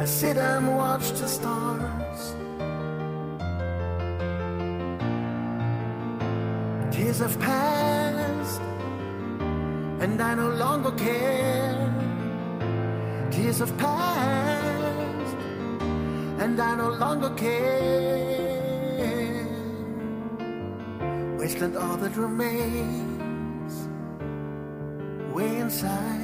[0.01, 2.35] I sit and watch the stars.
[6.97, 8.61] Years have passed
[10.01, 11.93] and I no longer care.
[13.33, 15.37] Years have passed,
[16.39, 18.36] and I no longer care.
[21.47, 23.89] Wasteland, all that remains,
[25.33, 26.16] way inside.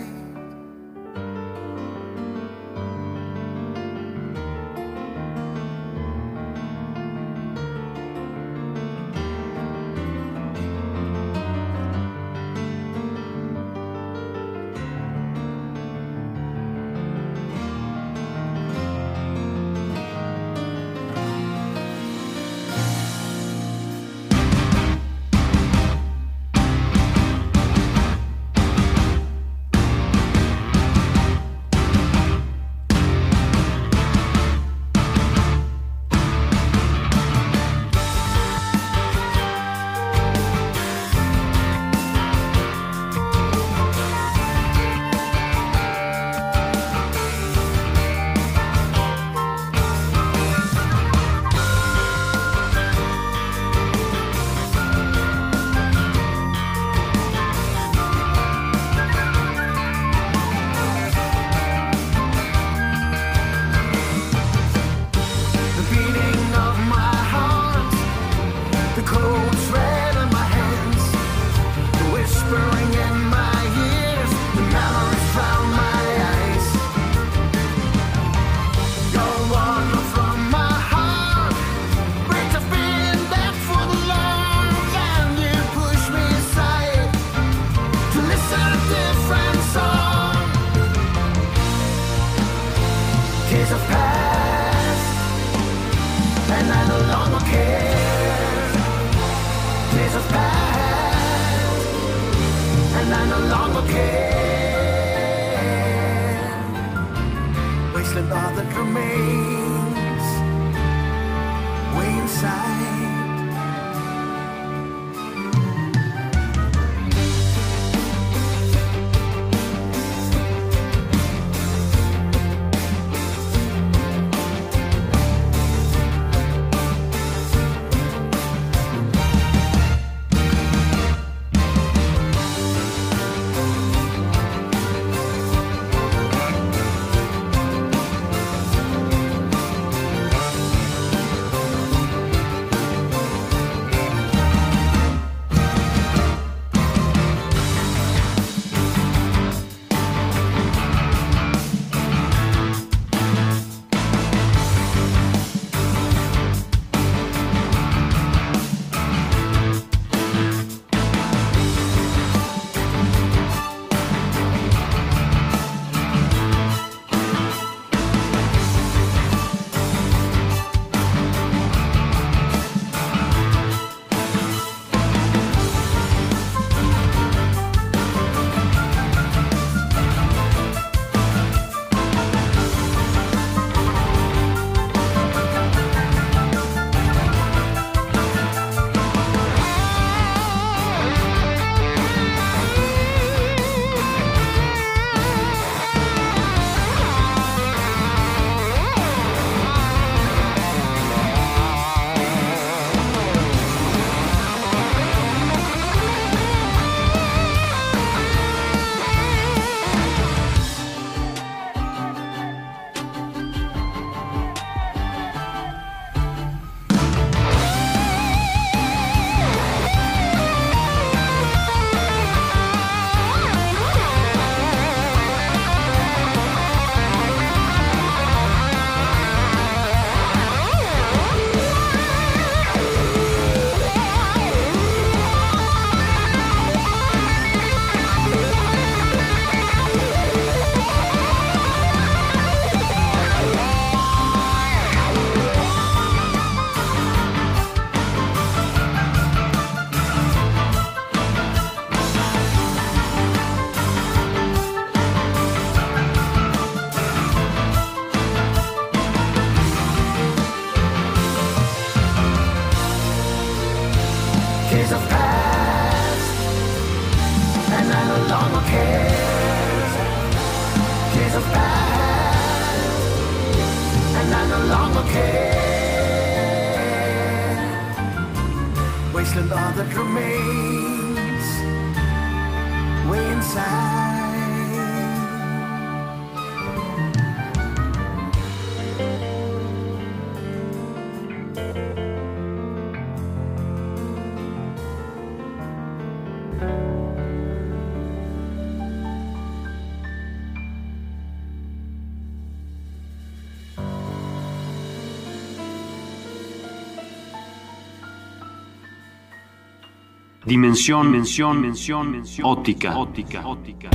[310.53, 312.47] Dimensión, mención, mención, mención.
[312.47, 313.89] Óptica, óptica, óptica.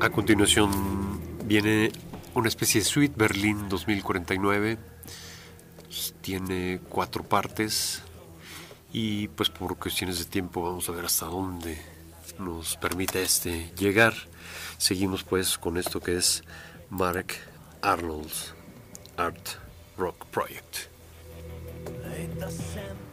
[0.00, 0.70] A continuación
[1.44, 1.92] viene
[2.32, 4.78] una especie de suite Berlín 2049.
[6.22, 8.02] Tiene cuatro partes
[8.90, 11.78] y pues por cuestiones de tiempo vamos a ver hasta dónde
[12.38, 14.14] nos permite este llegar.
[14.78, 16.42] Seguimos pues con esto que es
[16.88, 17.34] Mark
[17.82, 18.54] Arnold's
[19.18, 19.46] Art
[19.98, 20.97] Rock Project.
[22.04, 23.07] Ainda sempre.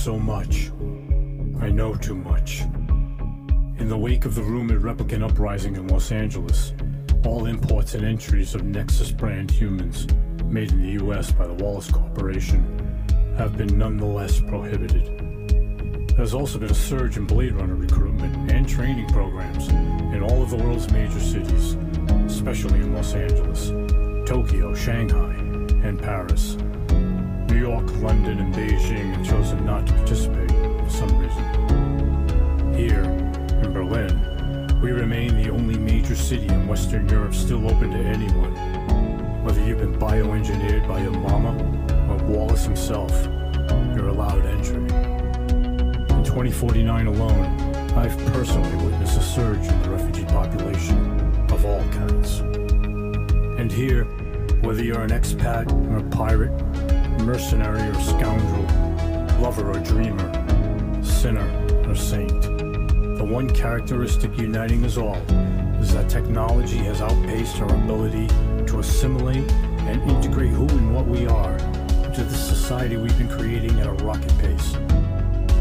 [0.00, 0.70] So much.
[1.60, 2.62] I know too much.
[3.78, 6.72] In the wake of the rumored replicant uprising in Los Angeles,
[7.26, 10.06] all imports and entries of Nexus brand humans
[10.46, 12.64] made in the US by the Wallace Corporation
[13.36, 15.18] have been nonetheless prohibited.
[16.16, 20.48] There's also been a surge in Blade Runner recruitment and training programs in all of
[20.48, 21.76] the world's major cities,
[22.24, 23.68] especially in Los Angeles,
[24.26, 25.34] Tokyo, Shanghai,
[25.86, 26.56] and Paris.
[27.80, 32.74] York, London, and Beijing have chosen not to participate for some reason.
[32.74, 33.04] Here,
[33.62, 38.54] in Berlin, we remain the only major city in Western Europe still open to anyone.
[39.44, 41.56] Whether you've been bioengineered by your mama
[42.10, 43.12] or Wallace himself,
[43.94, 44.76] you're allowed entry.
[44.76, 47.60] In 2049 alone,
[47.96, 51.20] I've personally witnessed a surge in the refugee population
[51.50, 52.40] of all kinds.
[53.58, 54.04] And here,
[54.62, 56.52] whether you're an expat or a pirate,
[57.20, 58.64] mercenary or scoundrel,
[59.40, 61.46] lover or dreamer, sinner
[61.88, 62.42] or saint,
[63.18, 65.16] the one characteristic uniting us all
[65.80, 68.26] is that technology has outpaced our ability
[68.66, 69.50] to assimilate
[69.88, 71.56] and integrate who and what we are
[72.04, 74.72] into the society we've been creating at a rocket pace.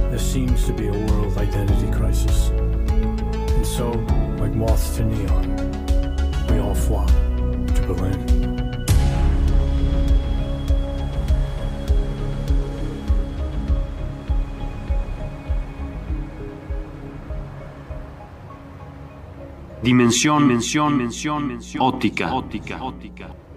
[0.09, 2.49] There seems to be a world identity crisis.
[2.49, 3.91] And so,
[4.39, 5.55] like moths to neon,
[6.47, 8.28] we all flock to Berlin.
[19.81, 22.83] dimensión, mención, mención, mención, óptica, óptica.
[22.83, 23.48] óptica.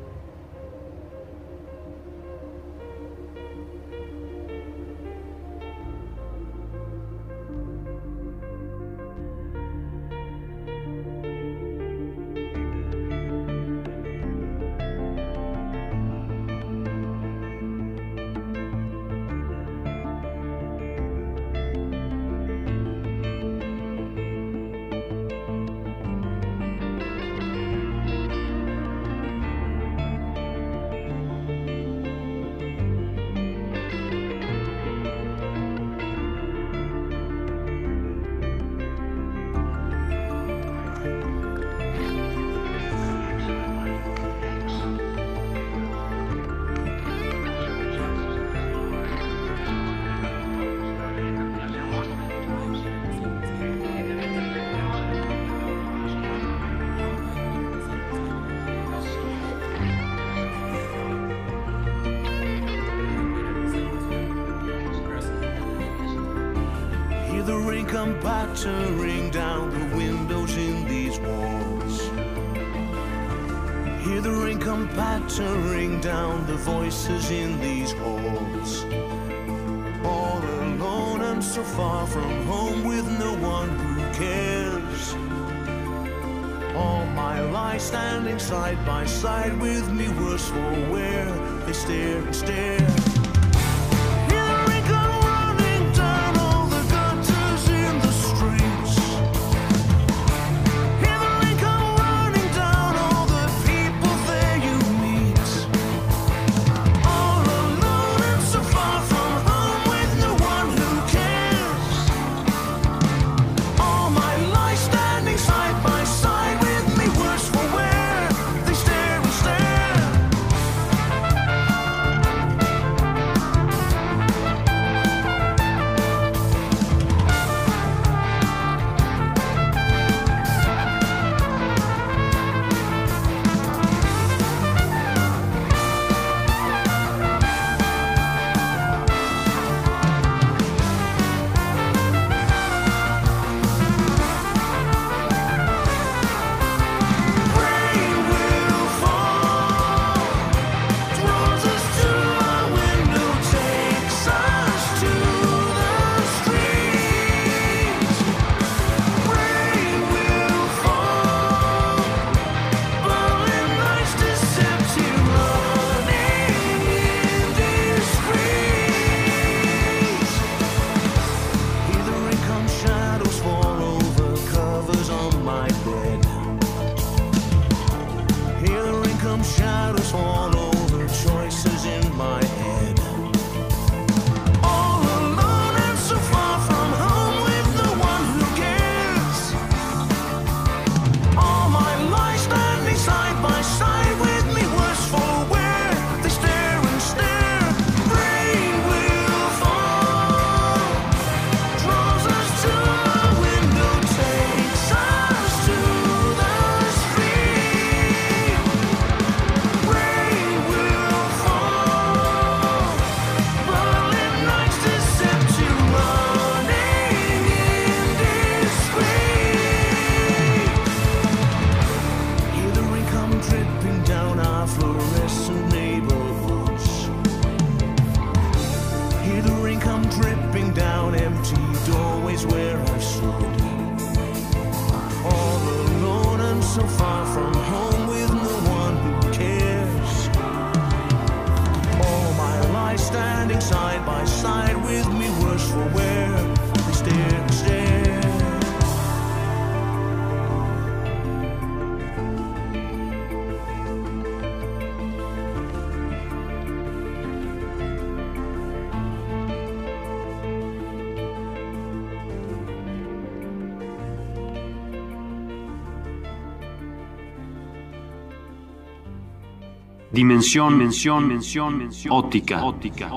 [270.23, 272.65] dimensión, dimensión, dimensión óptica.
[272.65, 273.09] óptica.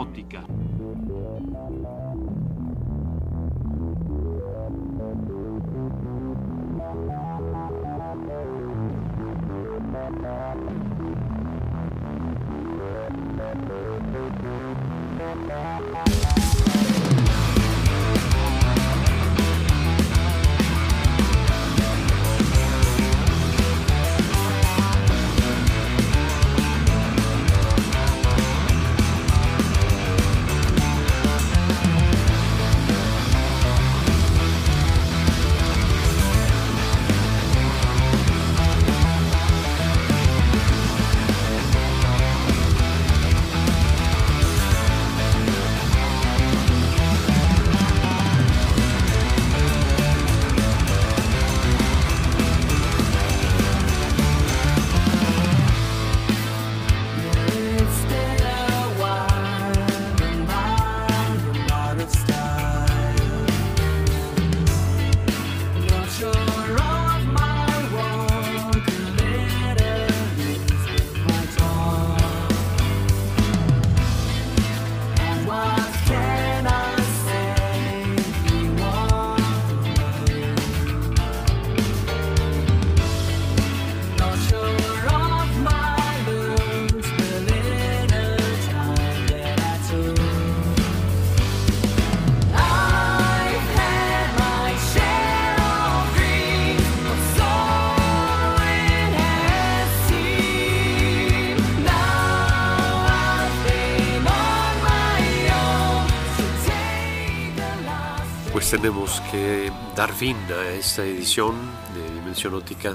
[108.77, 111.55] Tenemos que dar fin a esta edición
[111.93, 112.93] de Dimensión Óptica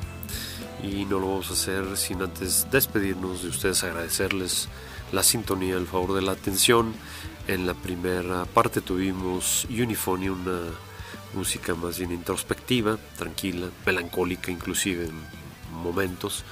[0.83, 4.69] y no lo vamos a hacer sin antes despedirnos de ustedes, agradecerles
[5.11, 6.93] la sintonía, el favor de la atención.
[7.49, 10.61] En la primera parte tuvimos Uniphony, una
[11.33, 15.15] música más bien introspectiva, tranquila, melancólica inclusive en
[15.83, 16.45] momentos.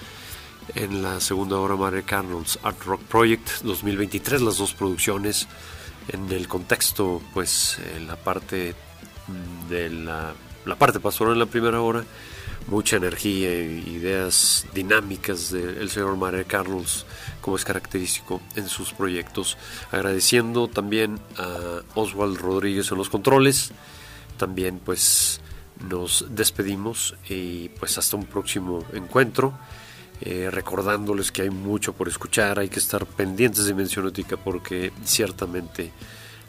[0.74, 5.48] En la segunda hora Mare Cardinals Art Rock Project 2023, las dos producciones
[6.08, 8.74] en el contexto, pues en la parte
[9.68, 10.34] de la,
[10.78, 12.04] parte pastoral en la primera hora,
[12.66, 17.06] mucha energía e ideas dinámicas del señor Mare Carlos,
[17.40, 19.56] como es característico en sus proyectos.
[19.90, 23.72] Agradeciendo también a Oswald Rodríguez en los controles.
[24.36, 25.40] También pues
[25.88, 29.58] nos despedimos y pues hasta un próximo encuentro.
[30.20, 35.92] Eh, recordándoles que hay mucho por escuchar, hay que estar pendientes de Mencionótica porque ciertamente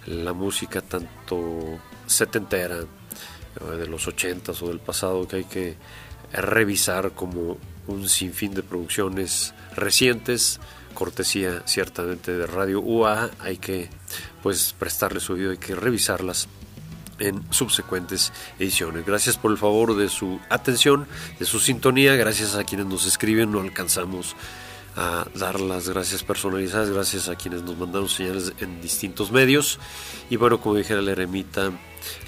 [0.07, 1.79] la música tanto
[2.09, 5.77] setentera, eh, de los ochentas o del pasado, que hay que
[6.33, 7.57] revisar como
[7.87, 10.59] un sinfín de producciones recientes,
[10.93, 13.89] cortesía ciertamente de Radio UA, hay que
[14.43, 16.47] pues prestarle su oído, hay que revisarlas
[17.19, 19.05] en subsecuentes ediciones.
[19.05, 21.07] Gracias por el favor de su atención,
[21.39, 24.35] de su sintonía, gracias a quienes nos escriben, no alcanzamos
[24.95, 29.79] a dar las gracias personalizadas, gracias a quienes nos mandaron señales en distintos medios.
[30.29, 31.71] Y bueno, como dijera la eremita,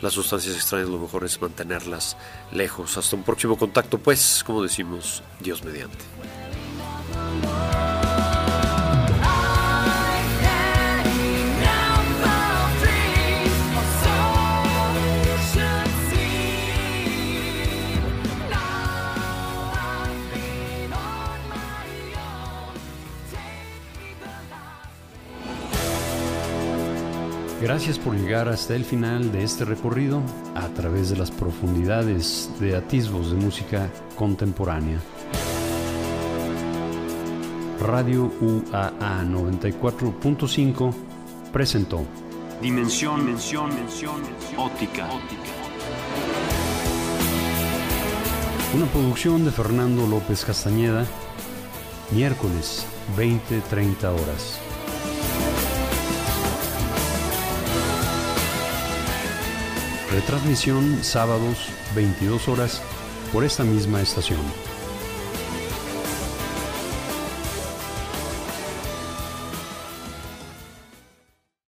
[0.01, 2.17] las sustancias extrañas lo mejor es mantenerlas
[2.51, 2.97] lejos.
[2.97, 6.05] Hasta un próximo contacto, pues, como decimos, Dios mediante.
[27.61, 30.23] Gracias por llegar hasta el final de este recorrido
[30.55, 34.99] a través de las profundidades de atisbos de música contemporánea.
[37.79, 40.91] Radio UAA 94.5
[41.53, 42.03] presentó
[42.61, 44.21] Dimensión, mención, mención,
[44.57, 45.07] óptica.
[48.73, 51.05] una producción de Fernando López Castañeda,
[52.11, 54.59] miércoles 20-30 horas.
[60.11, 62.81] Retransmisión sábados 22 horas
[63.31, 64.41] por esta misma estación.